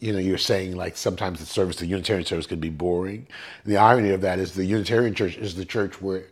you 0.00 0.12
know, 0.12 0.18
you're 0.18 0.38
saying 0.38 0.76
like 0.76 0.96
sometimes 0.96 1.40
the 1.40 1.46
service, 1.46 1.76
the 1.76 1.86
Unitarian 1.86 2.26
service 2.26 2.46
can 2.46 2.60
be 2.60 2.70
boring. 2.70 3.26
And 3.64 3.72
the 3.72 3.78
irony 3.78 4.10
of 4.10 4.20
that 4.22 4.38
is 4.38 4.52
the 4.54 4.64
Unitarian 4.64 5.14
church 5.14 5.36
is 5.36 5.54
the 5.54 5.64
church 5.64 6.00
where 6.00 6.24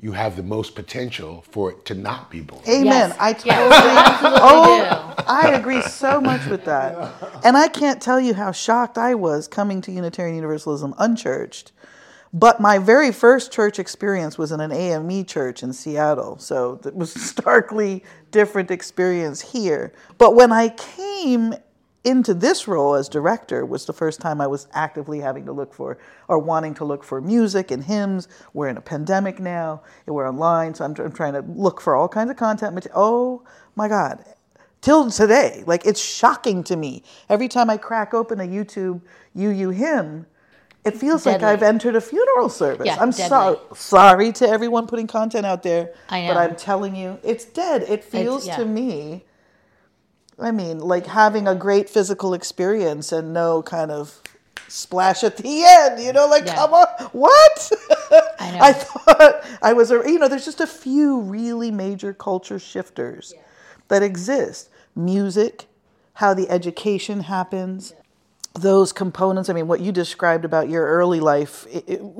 you 0.00 0.12
have 0.12 0.36
the 0.36 0.42
most 0.42 0.74
potential 0.74 1.44
for 1.50 1.72
it 1.72 1.84
to 1.86 1.94
not 1.94 2.30
be 2.30 2.40
boring. 2.40 2.68
Amen. 2.68 3.10
Yes. 3.10 3.16
I 3.18 3.28
Yes, 3.30 3.72
totally, 3.72 3.96
absolutely 3.96 4.40
oh, 4.42 5.14
do. 5.16 5.24
I 5.26 5.48
agree 5.54 5.82
so 5.82 6.20
much 6.20 6.46
with 6.46 6.64
that. 6.64 7.14
And 7.44 7.56
I 7.56 7.68
can't 7.68 8.02
tell 8.02 8.20
you 8.20 8.34
how 8.34 8.52
shocked 8.52 8.98
I 8.98 9.14
was 9.14 9.46
coming 9.46 9.80
to 9.82 9.92
Unitarian 9.92 10.34
Universalism 10.34 10.94
unchurched. 10.98 11.72
But 12.32 12.60
my 12.60 12.78
very 12.78 13.12
first 13.12 13.52
church 13.52 13.78
experience 13.78 14.36
was 14.36 14.52
in 14.52 14.60
an 14.60 14.72
AME 14.72 15.24
church 15.24 15.62
in 15.62 15.72
Seattle. 15.72 16.38
So 16.38 16.80
it 16.84 16.94
was 16.94 17.14
a 17.16 17.18
starkly 17.34 18.04
different 18.30 18.70
experience 18.70 19.40
here. 19.40 19.92
But 20.18 20.34
when 20.34 20.52
I 20.52 20.70
came 20.70 21.54
into 22.08 22.34
this 22.34 22.66
role 22.66 22.94
as 22.94 23.08
director 23.08 23.64
was 23.64 23.84
the 23.84 23.92
first 23.92 24.20
time 24.20 24.40
I 24.40 24.46
was 24.46 24.66
actively 24.72 25.20
having 25.20 25.44
to 25.46 25.52
look 25.52 25.74
for 25.74 25.98
or 26.26 26.38
wanting 26.38 26.74
to 26.74 26.84
look 26.84 27.04
for 27.04 27.20
music 27.20 27.70
and 27.70 27.84
hymns. 27.84 28.28
We're 28.54 28.68
in 28.68 28.76
a 28.76 28.80
pandemic 28.80 29.38
now 29.38 29.82
and 30.06 30.14
we're 30.14 30.28
online, 30.28 30.74
so 30.74 30.84
I'm, 30.84 30.94
I'm 30.98 31.12
trying 31.12 31.34
to 31.34 31.42
look 31.42 31.80
for 31.80 31.94
all 31.94 32.08
kinds 32.08 32.30
of 32.30 32.36
content. 32.36 32.86
Oh 32.94 33.42
my 33.76 33.88
God. 33.88 34.24
Till 34.80 35.10
today, 35.10 35.64
like 35.66 35.84
it's 35.84 36.00
shocking 36.00 36.64
to 36.64 36.76
me. 36.76 37.02
Every 37.28 37.48
time 37.48 37.68
I 37.68 37.76
crack 37.76 38.14
open 38.14 38.40
a 38.40 38.44
YouTube 38.44 39.02
UU 39.36 39.70
hymn, 39.70 40.26
it 40.84 40.96
feels 40.96 41.26
like 41.26 41.42
I've 41.42 41.62
entered 41.62 41.96
a 41.96 42.00
funeral 42.00 42.48
service. 42.48 42.86
Yeah, 42.86 42.96
I'm 42.98 43.10
deadly. 43.10 43.58
sorry, 43.74 44.32
to 44.32 44.48
everyone 44.48 44.86
putting 44.86 45.06
content 45.06 45.44
out 45.44 45.62
there, 45.62 45.92
I 46.08 46.26
but. 46.28 46.36
I'm 46.36 46.56
telling 46.56 46.96
you, 46.96 47.18
it's 47.22 47.44
dead. 47.44 47.82
It 47.82 48.04
feels 48.04 48.46
yeah. 48.46 48.56
to 48.56 48.64
me 48.64 49.24
I 50.40 50.50
mean, 50.52 50.78
like 50.78 51.06
having 51.06 51.48
a 51.48 51.54
great 51.54 51.90
physical 51.90 52.32
experience 52.34 53.10
and 53.12 53.32
no 53.32 53.62
kind 53.62 53.90
of 53.90 54.22
splash 54.68 55.24
at 55.24 55.36
the 55.38 55.64
end, 55.64 56.00
you 56.02 56.12
know, 56.12 56.26
like, 56.26 56.46
Yeah. 56.46 56.54
come 56.54 56.74
on, 56.74 56.86
what? 57.12 57.72
I. 58.38 58.58
I 58.68 58.72
thought 58.72 59.44
I 59.62 59.72
was, 59.72 59.90
a, 59.90 59.94
you 60.06 60.18
know, 60.18 60.28
there's 60.28 60.44
just 60.44 60.60
a 60.60 60.66
few 60.66 61.20
really 61.20 61.70
major 61.70 62.12
culture 62.12 62.58
shifters 62.58 63.34
that 63.88 64.02
exist. 64.02 64.68
Music, 64.94 65.66
how 66.14 66.34
the 66.34 66.48
education 66.50 67.20
happens, 67.20 67.94
those 68.54 68.92
components. 68.92 69.48
I 69.48 69.52
mean, 69.54 69.68
what 69.68 69.80
you 69.80 69.92
described 69.92 70.44
about 70.44 70.68
your 70.68 70.84
early 70.86 71.20
life 71.20 71.66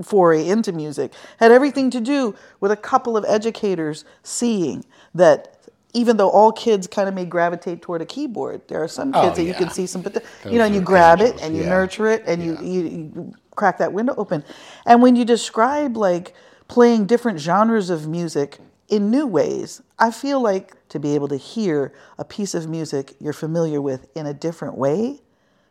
foray 0.05 0.47
into 0.49 0.73
music 0.73 1.13
had 1.39 1.51
everything 1.53 1.91
to 1.91 2.01
do 2.01 2.35
with 2.61 2.71
a 2.71 2.77
couple 2.77 3.17
of 3.17 3.25
educators 3.29 4.05
seeing 4.23 4.85
that 5.15 5.57
even 5.95 6.17
though 6.17 6.29
all 6.31 6.53
kids 6.53 6.87
kind 6.87 7.09
of 7.09 7.15
may 7.15 7.25
gravitate 7.25 7.81
toward 7.83 8.03
a 8.03 8.07
keyboard, 8.07 8.61
there 8.69 8.83
are 8.83 8.89
some 8.89 9.13
kids 9.13 9.27
Oh, 9.33 9.35
that 9.37 9.45
you 9.45 9.55
can 9.55 9.71
see 9.71 9.87
some, 9.87 10.03
but 10.03 10.23
you 10.45 10.59
know, 10.59 10.65
and 10.65 10.75
you 10.75 10.81
grab 10.81 11.21
it 11.21 11.41
and 11.43 11.57
you 11.57 11.63
yeah. 11.63 11.69
nurture 11.71 12.07
it 12.09 12.23
and 12.27 12.43
you, 12.43 12.55
Yeah. 12.55 12.61
you, 12.61 12.83
you 12.83 13.35
crack 13.57 13.79
that 13.79 13.93
window 13.93 14.15
open. 14.17 14.45
And 14.87 15.01
when 15.03 15.17
you 15.17 15.25
describe 15.25 15.97
like 15.97 16.35
playing 16.69 17.07
different 17.07 17.41
genres 17.41 17.89
of 17.91 18.07
music 18.07 18.59
in 18.89 19.11
new 19.11 19.27
ways, 19.27 19.83
I 19.99 20.11
feel 20.11 20.41
like 20.43 20.75
to 20.91 20.99
be 21.01 21.15
able 21.15 21.29
to 21.29 21.37
hear 21.37 21.93
a 22.19 22.25
piece 22.25 22.55
of 22.55 22.69
music 22.69 23.15
you're 23.19 23.33
familiar 23.33 23.81
with 23.81 24.07
in 24.15 24.27
a 24.27 24.35
different 24.35 24.77
way 24.77 25.23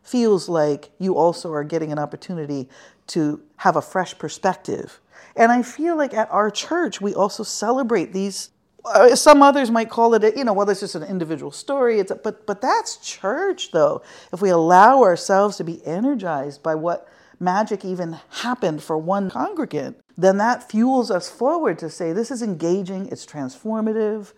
feels 0.02 0.48
like 0.48 0.90
you 0.98 1.16
also 1.16 1.52
are 1.52 1.64
getting 1.64 1.92
an 1.92 1.98
opportunity 1.98 2.68
to 3.06 3.40
have 3.56 3.76
a 3.76 3.82
fresh 3.82 4.16
perspective. 4.18 5.00
And 5.36 5.52
I 5.52 5.62
feel 5.62 5.96
like 5.96 6.14
at 6.14 6.30
our 6.30 6.50
church, 6.50 7.00
we 7.00 7.14
also 7.14 7.42
celebrate 7.42 8.12
these. 8.12 8.50
Uh, 8.94 9.14
some 9.14 9.42
others 9.42 9.70
might 9.70 9.90
call 9.90 10.14
it, 10.14 10.24
a, 10.24 10.36
you 10.36 10.44
know, 10.44 10.52
well, 10.52 10.66
that's 10.66 10.80
just 10.80 10.94
an 10.94 11.02
individual 11.02 11.50
story. 11.50 11.98
It's 12.00 12.10
a, 12.10 12.16
but 12.16 12.46
but 12.46 12.60
that's 12.60 12.96
church, 12.96 13.70
though. 13.70 14.02
If 14.32 14.40
we 14.40 14.50
allow 14.50 15.02
ourselves 15.02 15.56
to 15.58 15.64
be 15.64 15.84
energized 15.86 16.62
by 16.62 16.74
what 16.74 17.08
magic 17.40 17.84
even 17.84 18.18
happened 18.30 18.82
for 18.82 18.98
one 18.98 19.30
congregant, 19.30 19.96
then 20.16 20.38
that 20.38 20.68
fuels 20.68 21.10
us 21.10 21.30
forward 21.30 21.78
to 21.78 21.88
say 21.88 22.12
this 22.12 22.30
is 22.30 22.42
engaging, 22.42 23.08
it's 23.08 23.24
transformative, 23.24 24.32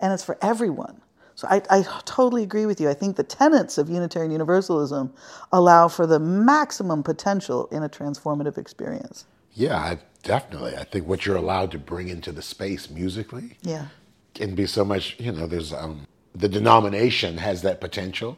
and 0.00 0.12
it's 0.12 0.24
for 0.24 0.38
everyone. 0.40 1.00
So 1.34 1.46
I, 1.48 1.60
I 1.68 1.84
totally 2.06 2.42
agree 2.42 2.64
with 2.64 2.80
you. 2.80 2.88
I 2.88 2.94
think 2.94 3.16
the 3.16 3.22
tenets 3.22 3.76
of 3.76 3.90
Unitarian 3.90 4.32
Universalism 4.32 5.12
allow 5.52 5.86
for 5.88 6.06
the 6.06 6.18
maximum 6.18 7.02
potential 7.02 7.68
in 7.70 7.82
a 7.82 7.88
transformative 7.90 8.56
experience. 8.56 9.26
Yeah, 9.56 9.76
I, 9.76 9.98
definitely. 10.22 10.76
I 10.76 10.84
think 10.84 11.08
what 11.08 11.24
you're 11.26 11.36
allowed 11.36 11.70
to 11.72 11.78
bring 11.78 12.08
into 12.08 12.30
the 12.30 12.42
space 12.42 12.90
musically 12.90 13.56
Yeah. 13.62 13.86
can 14.34 14.54
be 14.54 14.66
so 14.66 14.84
much, 14.84 15.16
you 15.18 15.32
know, 15.32 15.46
there's 15.46 15.72
um, 15.72 16.06
the 16.34 16.48
denomination 16.48 17.38
has 17.38 17.62
that 17.62 17.80
potential, 17.80 18.36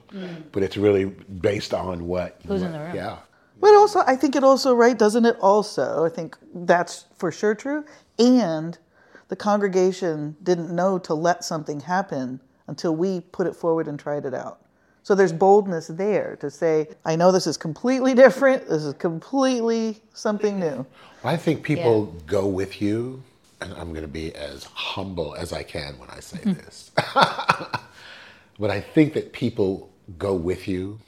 but 0.53 0.63
it's 0.63 0.77
really 0.77 1.07
based 1.07 1.75
on 1.75 2.07
what 2.07 2.41
Who's 2.47 2.63
in 2.63 2.73
the 2.73 2.79
room. 2.79 2.95
Yeah. 2.95 3.19
But 3.61 3.75
also, 3.75 4.05
I 4.07 4.15
think 4.15 4.37
it 4.37 4.45
also, 4.45 4.73
right, 4.73 4.97
doesn't 4.97 5.25
it 5.27 5.37
also, 5.41 6.05
I 6.05 6.09
think 6.09 6.37
that's 6.55 7.07
for 7.17 7.33
sure 7.33 7.57
true. 7.57 7.85
And 8.17 8.79
the 9.27 9.35
congregation 9.35 10.37
didn't 10.45 10.71
know 10.71 10.99
to 11.01 11.15
let 11.15 11.43
something 11.43 11.81
happen 11.81 12.41
until 12.69 12.95
we 12.95 13.21
put 13.21 13.49
it 13.49 13.57
forward 13.57 13.89
and 13.89 13.99
tried 13.99 14.25
it 14.25 14.35
out. 14.35 14.61
So 15.09 15.14
there's 15.14 15.33
boldness 15.33 15.87
there 15.87 16.37
to 16.38 16.51
say, 16.51 16.87
I 17.03 17.16
know 17.16 17.33
this 17.33 17.47
is 17.47 17.57
completely 17.57 18.12
different. 18.14 18.68
This 18.68 18.85
is 18.85 18.92
completely 18.92 20.03
something 20.12 20.61
new. 20.61 20.85
I 21.25 21.35
think 21.35 21.62
people 21.62 22.14
go 22.27 22.47
with 22.47 22.83
you, 22.83 23.23
and 23.62 23.73
I'm 23.73 23.94
going 23.94 24.03
to 24.03 24.07
be 24.07 24.35
as 24.35 24.64
humble 24.64 25.35
as 25.35 25.51
I 25.51 25.62
can 25.62 25.99
when 25.99 26.11
I 26.11 26.21
say 26.21 26.37
this. 26.44 26.90
but 27.14 28.71
I 28.71 28.83
think 28.83 29.14
that 29.14 29.33
people 29.33 29.88
go 30.18 30.35
with 30.35 30.68
you 30.68 31.01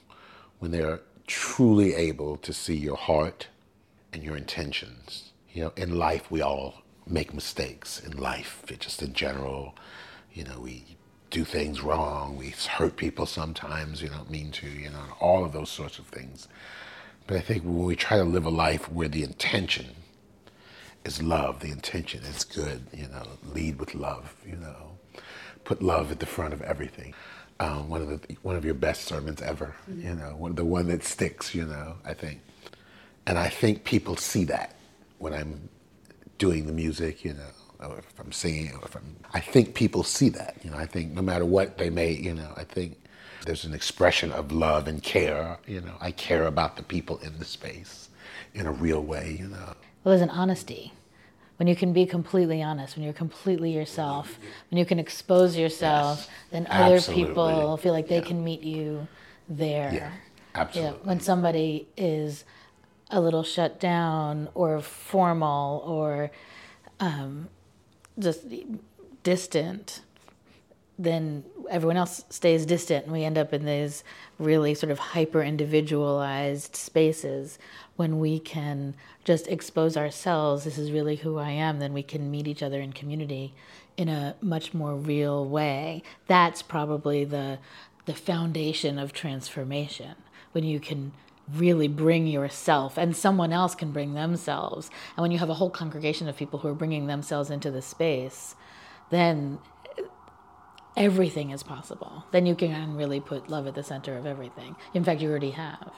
when 0.57 0.71
they're 0.71 1.01
truly 1.27 1.93
able 1.93 2.37
to 2.37 2.51
see 2.51 2.77
your 2.77 2.97
heart 2.97 3.49
and 4.11 4.23
your 4.23 4.35
intentions. 4.35 5.31
You 5.53 5.65
know, 5.65 5.73
in 5.77 5.95
life, 5.95 6.31
we 6.31 6.41
all 6.41 6.81
make 7.05 7.35
mistakes. 7.35 7.99
In 7.99 8.17
life, 8.17 8.63
just 8.79 9.03
in 9.03 9.13
general, 9.13 9.75
you 10.33 10.43
know, 10.43 10.59
we 10.59 10.97
do 11.31 11.43
things 11.45 11.81
wrong. 11.81 12.37
We 12.37 12.53
hurt 12.69 12.97
people 12.97 13.25
sometimes. 13.25 14.01
You 14.01 14.09
don't 14.09 14.29
mean 14.29 14.51
to. 14.51 14.67
You 14.67 14.89
know, 14.89 15.05
all 15.19 15.43
of 15.43 15.53
those 15.53 15.71
sorts 15.71 15.97
of 15.97 16.05
things. 16.07 16.47
But 17.25 17.37
I 17.37 17.41
think 17.41 17.63
when 17.63 17.83
we 17.83 17.95
try 17.95 18.17
to 18.17 18.23
live 18.23 18.45
a 18.45 18.49
life 18.49 18.91
where 18.91 19.07
the 19.07 19.23
intention 19.23 19.95
is 21.05 21.21
love, 21.23 21.61
the 21.61 21.71
intention 21.71 22.23
is 22.23 22.43
good, 22.43 22.85
you 22.93 23.07
know, 23.07 23.23
lead 23.53 23.79
with 23.79 23.95
love, 23.95 24.35
you 24.45 24.55
know, 24.55 24.97
put 25.63 25.81
love 25.81 26.11
at 26.11 26.19
the 26.19 26.25
front 26.25 26.53
of 26.53 26.61
everything. 26.61 27.13
Um, 27.59 27.89
one 27.89 28.01
of 28.01 28.09
the 28.09 28.35
one 28.41 28.55
of 28.55 28.65
your 28.65 28.73
best 28.73 29.03
sermons 29.03 29.41
ever, 29.41 29.75
you 29.87 30.15
know, 30.15 30.35
one 30.35 30.55
the 30.55 30.65
one 30.65 30.87
that 30.87 31.03
sticks, 31.03 31.55
you 31.55 31.65
know, 31.65 31.95
I 32.03 32.13
think. 32.13 32.41
And 33.27 33.37
I 33.37 33.49
think 33.49 33.83
people 33.83 34.17
see 34.17 34.45
that 34.45 34.75
when 35.19 35.33
I'm 35.33 35.69
doing 36.39 36.65
the 36.65 36.73
music, 36.73 37.23
you 37.23 37.33
know, 37.33 37.51
if 37.97 38.19
I'm 38.19 38.31
seeing, 38.31 38.71
or 38.73 38.85
if 38.85 38.95
I'm. 38.95 39.15
I 39.33 39.39
think 39.39 39.73
people 39.73 40.03
see 40.03 40.29
that. 40.29 40.55
You 40.63 40.71
know, 40.71 40.77
I 40.77 40.85
think 40.85 41.11
no 41.13 41.21
matter 41.21 41.45
what 41.45 41.77
they 41.77 41.89
may, 41.89 42.11
you 42.13 42.33
know, 42.33 42.53
I 42.55 42.63
think 42.63 42.97
there's 43.45 43.65
an 43.65 43.73
expression 43.73 44.31
of 44.31 44.51
love 44.51 44.87
and 44.87 45.01
care. 45.01 45.57
You 45.67 45.81
know, 45.81 45.95
I 45.99 46.11
care 46.11 46.45
about 46.45 46.77
the 46.77 46.83
people 46.83 47.17
in 47.19 47.37
the 47.39 47.45
space 47.45 48.09
in 48.53 48.65
a 48.67 48.71
real 48.71 49.01
way. 49.01 49.37
You 49.39 49.47
know. 49.47 49.73
Well, 50.03 50.15
there's 50.15 50.21
an 50.21 50.29
honesty. 50.29 50.93
When 51.57 51.67
you 51.67 51.75
can 51.75 51.93
be 51.93 52.07
completely 52.07 52.63
honest, 52.63 52.95
when 52.95 53.03
you're 53.03 53.13
completely 53.13 53.71
yourself, 53.71 54.39
when 54.71 54.79
you 54.79 54.85
can 54.85 54.97
expose 54.97 55.55
yourself, 55.55 56.17
Yes, 56.19 56.29
then 56.49 56.67
other 56.71 56.95
absolutely. 56.95 57.25
people 57.33 57.77
feel 57.77 57.93
like 57.93 58.07
they 58.07 58.15
Yeah. 58.15 58.21
can 58.21 58.43
meet 58.43 58.63
you 58.63 59.07
there. 59.47 59.91
Yeah, 59.93 60.11
absolutely. 60.55 60.99
when 61.07 61.19
somebody 61.19 61.87
is 61.95 62.45
a 63.11 63.21
little 63.21 63.43
shut 63.43 63.79
down 63.79 64.49
or 64.55 64.81
formal 64.81 65.83
or 65.85 66.31
um, 66.99 67.49
just 68.19 68.45
distant, 69.23 70.01
then 70.97 71.43
everyone 71.69 71.97
else 71.97 72.23
stays 72.29 72.65
distant. 72.65 73.05
And 73.05 73.13
we 73.13 73.23
end 73.23 73.37
up 73.37 73.53
in 73.53 73.65
these 73.65 74.03
really 74.37 74.73
sort 74.73 74.91
of 74.91 74.99
hyper 74.99 75.41
individualized 75.41 76.75
spaces 76.75 77.57
when 77.95 78.19
we 78.19 78.39
can 78.39 78.95
just 79.23 79.47
expose 79.47 79.95
ourselves 79.95 80.63
this 80.63 80.79
is 80.79 80.91
really 80.91 81.17
who 81.17 81.37
i 81.37 81.51
am 81.51 81.77
then 81.77 81.93
we 81.93 82.01
can 82.01 82.31
meet 82.31 82.47
each 82.47 82.63
other 82.63 82.81
in 82.81 82.91
community 82.91 83.53
in 83.97 84.09
a 84.09 84.35
much 84.41 84.73
more 84.73 84.95
real 84.95 85.45
way. 85.45 86.03
That's 86.27 86.61
probably 86.61 87.23
the 87.23 87.59
the 88.05 88.13
foundation 88.15 88.97
of 88.97 89.13
transformation 89.13 90.15
when 90.53 90.63
you 90.63 90.79
can 90.79 91.11
really 91.55 91.87
bring 91.87 92.27
yourself 92.27 92.97
and 92.97 93.15
someone 93.15 93.51
else 93.51 93.75
can 93.75 93.91
bring 93.91 94.13
themselves 94.13 94.89
and 95.15 95.21
when 95.21 95.31
you 95.31 95.37
have 95.37 95.49
a 95.49 95.55
whole 95.55 95.69
congregation 95.69 96.27
of 96.27 96.37
people 96.37 96.59
who 96.59 96.67
are 96.67 96.73
bringing 96.73 97.07
themselves 97.07 97.49
into 97.49 97.71
the 97.71 97.81
space 97.81 98.55
then 99.09 99.59
everything 100.95 101.51
is 101.51 101.63
possible. 101.63 102.25
Then 102.31 102.45
you 102.45 102.55
can 102.55 102.95
really 102.95 103.19
put 103.19 103.49
love 103.49 103.67
at 103.67 103.75
the 103.75 103.83
center 103.83 104.17
of 104.17 104.25
everything. 104.25 104.75
In 104.93 105.03
fact, 105.03 105.21
you 105.21 105.29
already 105.29 105.51
have. 105.51 105.91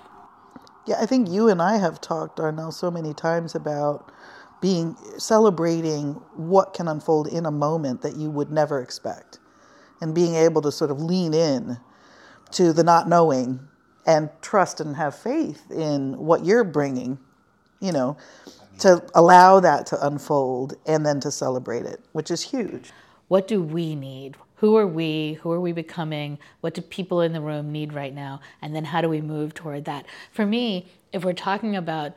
Yeah, 0.85 0.97
I 0.99 1.05
think 1.05 1.29
you 1.29 1.47
and 1.49 1.61
I 1.61 1.77
have 1.77 2.01
talked, 2.01 2.37
Darnell, 2.37 2.71
so 2.71 2.91
many 2.91 3.13
times 3.13 3.55
about 3.55 4.11
being 4.61 4.95
celebrating 5.17 6.13
what 6.35 6.73
can 6.73 6.87
unfold 6.87 7.27
in 7.27 7.45
a 7.45 7.51
moment 7.51 8.01
that 8.01 8.15
you 8.15 8.29
would 8.29 8.51
never 8.51 8.81
expect, 8.81 9.39
and 10.01 10.13
being 10.13 10.35
able 10.35 10.61
to 10.61 10.71
sort 10.71 10.91
of 10.91 11.01
lean 11.01 11.33
in 11.33 11.77
to 12.51 12.71
the 12.71 12.83
not 12.83 13.09
knowing 13.09 13.59
and 14.05 14.29
trust 14.41 14.79
and 14.79 14.95
have 14.95 15.15
faith 15.15 15.69
in 15.71 16.17
what 16.17 16.45
you're 16.45 16.63
bringing, 16.63 17.17
you 17.79 17.91
know, 17.91 18.17
to 18.79 19.03
allow 19.15 19.59
that 19.59 19.85
to 19.87 20.05
unfold 20.05 20.75
and 20.85 21.05
then 21.05 21.19
to 21.21 21.31
celebrate 21.31 21.85
it, 21.85 22.01
which 22.11 22.31
is 22.31 22.41
huge. 22.41 22.91
What 23.27 23.47
do 23.47 23.61
we 23.61 23.95
need? 23.95 24.35
Who 24.57 24.77
are 24.77 24.87
we? 24.87 25.33
Who 25.41 25.51
are 25.51 25.59
we 25.59 25.73
becoming? 25.73 26.39
What 26.61 26.73
do 26.73 26.81
people 26.81 27.21
in 27.21 27.33
the 27.33 27.41
room 27.41 27.71
need 27.71 27.93
right 27.93 28.13
now? 28.13 28.39
And 28.61 28.75
then 28.75 28.85
how 28.85 29.01
do 29.01 29.09
we 29.09 29.21
move 29.21 29.53
toward 29.53 29.85
that? 29.85 30.05
For 30.31 30.45
me, 30.45 30.87
if 31.11 31.23
we're 31.23 31.33
talking 31.33 31.75
about 31.75 32.13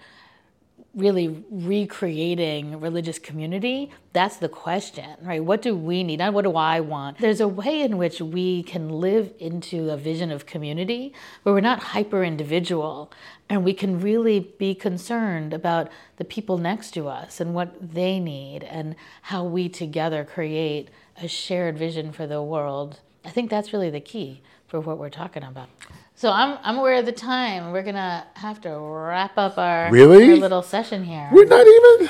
really 0.97 1.45
recreating 1.51 2.81
religious 2.81 3.19
community, 3.19 3.91
that's 4.15 4.39
the 4.39 4.49
question, 4.49 5.11
right? 5.23 5.45
What 5.45 5.61
do 5.61 5.77
we 5.77 6.03
need? 6.03 6.21
Not 6.21 6.33
what 6.33 6.43
do 6.43 6.57
I 6.57 6.81
want? 6.81 7.19
There's 7.19 7.41
a 7.41 7.47
way 7.47 7.83
in 7.83 7.99
which 7.99 8.21
we 8.21 8.63
can 8.63 8.89
live 8.89 9.35
into 9.39 9.91
a 9.91 9.97
vision 9.99 10.33
of 10.33 10.47
community 10.47 11.13
where 11.43 11.55
we're 11.55 11.61
not 11.61 11.83
hyper 11.83 12.25
individual 12.25 13.13
and 13.49 13.63
we 13.63 13.75
can 13.75 14.01
really 14.01 14.41
be 14.41 14.75
concerned 14.75 15.53
about 15.53 15.91
the 16.17 16.25
people 16.25 16.57
next 16.57 16.93
to 16.93 17.09
us 17.09 17.41
and 17.41 17.55
what 17.55 17.93
they 17.95 18.19
need 18.19 18.65
and 18.65 18.97
how 19.23 19.45
we 19.45 19.69
together 19.69 20.25
create 20.25 20.89
a 21.23 21.29
shared 21.29 21.77
vision 21.77 22.11
for 22.11 22.27
the 22.27 22.43
world. 22.43 23.01
I 23.23 23.29
think 23.29 23.51
that's 23.51 23.73
really 23.73 23.91
the 23.91 24.01
key 24.01 24.41
for 24.67 24.81
what 24.81 24.97
we're 24.97 25.11
talking 25.11 25.43
about. 25.43 25.69
So 26.19 26.31
I'm 26.31 26.59
I'm 26.63 26.79
aware 26.79 26.95
of 26.95 27.05
the 27.05 27.13
time. 27.13 27.73
We're 27.73 27.83
gonna 27.83 28.27
have 28.35 28.63
to 28.63 28.71
wrap 28.71 29.37
up 29.37 29.59
our, 29.59 29.91
Really? 29.93 30.31
our 30.31 30.37
little 30.37 30.63
session 30.63 31.05
here. 31.05 31.29
We're 31.31 31.45
not 31.45 31.67
even. 31.67 32.09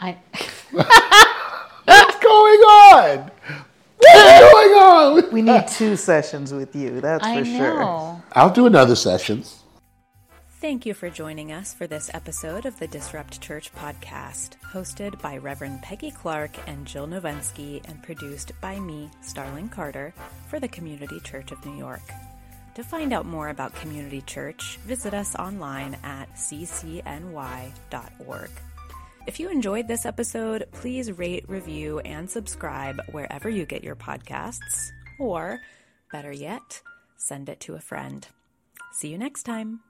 I, 0.00 0.16
What's 1.84 2.18
going 2.18 2.60
on? 2.60 3.30
What's 3.98 4.52
going 4.52 4.72
on? 4.72 5.32
We 5.32 5.42
need 5.42 5.68
two 5.68 5.96
sessions 5.96 6.54
with 6.54 6.74
you, 6.74 7.02
that's 7.02 7.24
I 7.24 7.38
for 7.40 7.44
sure. 7.44 8.22
I'll 8.32 8.50
do 8.50 8.64
another 8.64 8.96
session. 8.96 9.44
Thank 10.58 10.86
you 10.86 10.94
for 10.94 11.10
joining 11.10 11.52
us 11.52 11.74
for 11.74 11.86
this 11.86 12.10
episode 12.14 12.64
of 12.64 12.78
the 12.78 12.88
Disrupt 12.88 13.42
Church 13.42 13.70
podcast, 13.74 14.52
hosted 14.72 15.20
by 15.20 15.36
Reverend 15.36 15.82
Peggy 15.82 16.10
Clarke 16.10 16.56
and 16.66 16.86
Jil 16.86 17.06
Novenski 17.06 17.86
and 17.86 18.02
produced 18.02 18.52
by 18.62 18.80
me, 18.80 19.10
Starling 19.20 19.68
Carter, 19.68 20.14
for 20.48 20.58
the 20.58 20.68
Community 20.68 21.20
Church 21.20 21.52
of 21.52 21.64
New 21.66 21.76
York. 21.76 22.00
To 22.76 22.84
find 22.84 23.14
out 23.14 23.24
more 23.24 23.48
about 23.48 23.74
Community 23.74 24.20
Church, 24.20 24.78
visit 24.84 25.14
us 25.14 25.34
online 25.34 25.96
at 26.04 26.30
ccny.org. 26.34 27.70
If 29.26 29.40
you 29.40 29.48
enjoyed 29.48 29.88
this 29.88 30.04
episode, 30.04 30.68
please 30.72 31.10
rate, 31.10 31.46
review, 31.48 32.00
and 32.00 32.28
subscribe 32.28 33.00
wherever 33.12 33.48
you 33.48 33.64
get 33.64 33.82
your 33.82 33.96
podcasts, 33.96 34.90
or 35.18 35.58
better 36.12 36.32
yet, 36.32 36.82
send 37.16 37.48
it 37.48 37.60
to 37.60 37.76
a 37.76 37.80
friend. 37.80 38.28
See 38.92 39.08
you 39.08 39.16
next 39.16 39.44
time. 39.44 39.80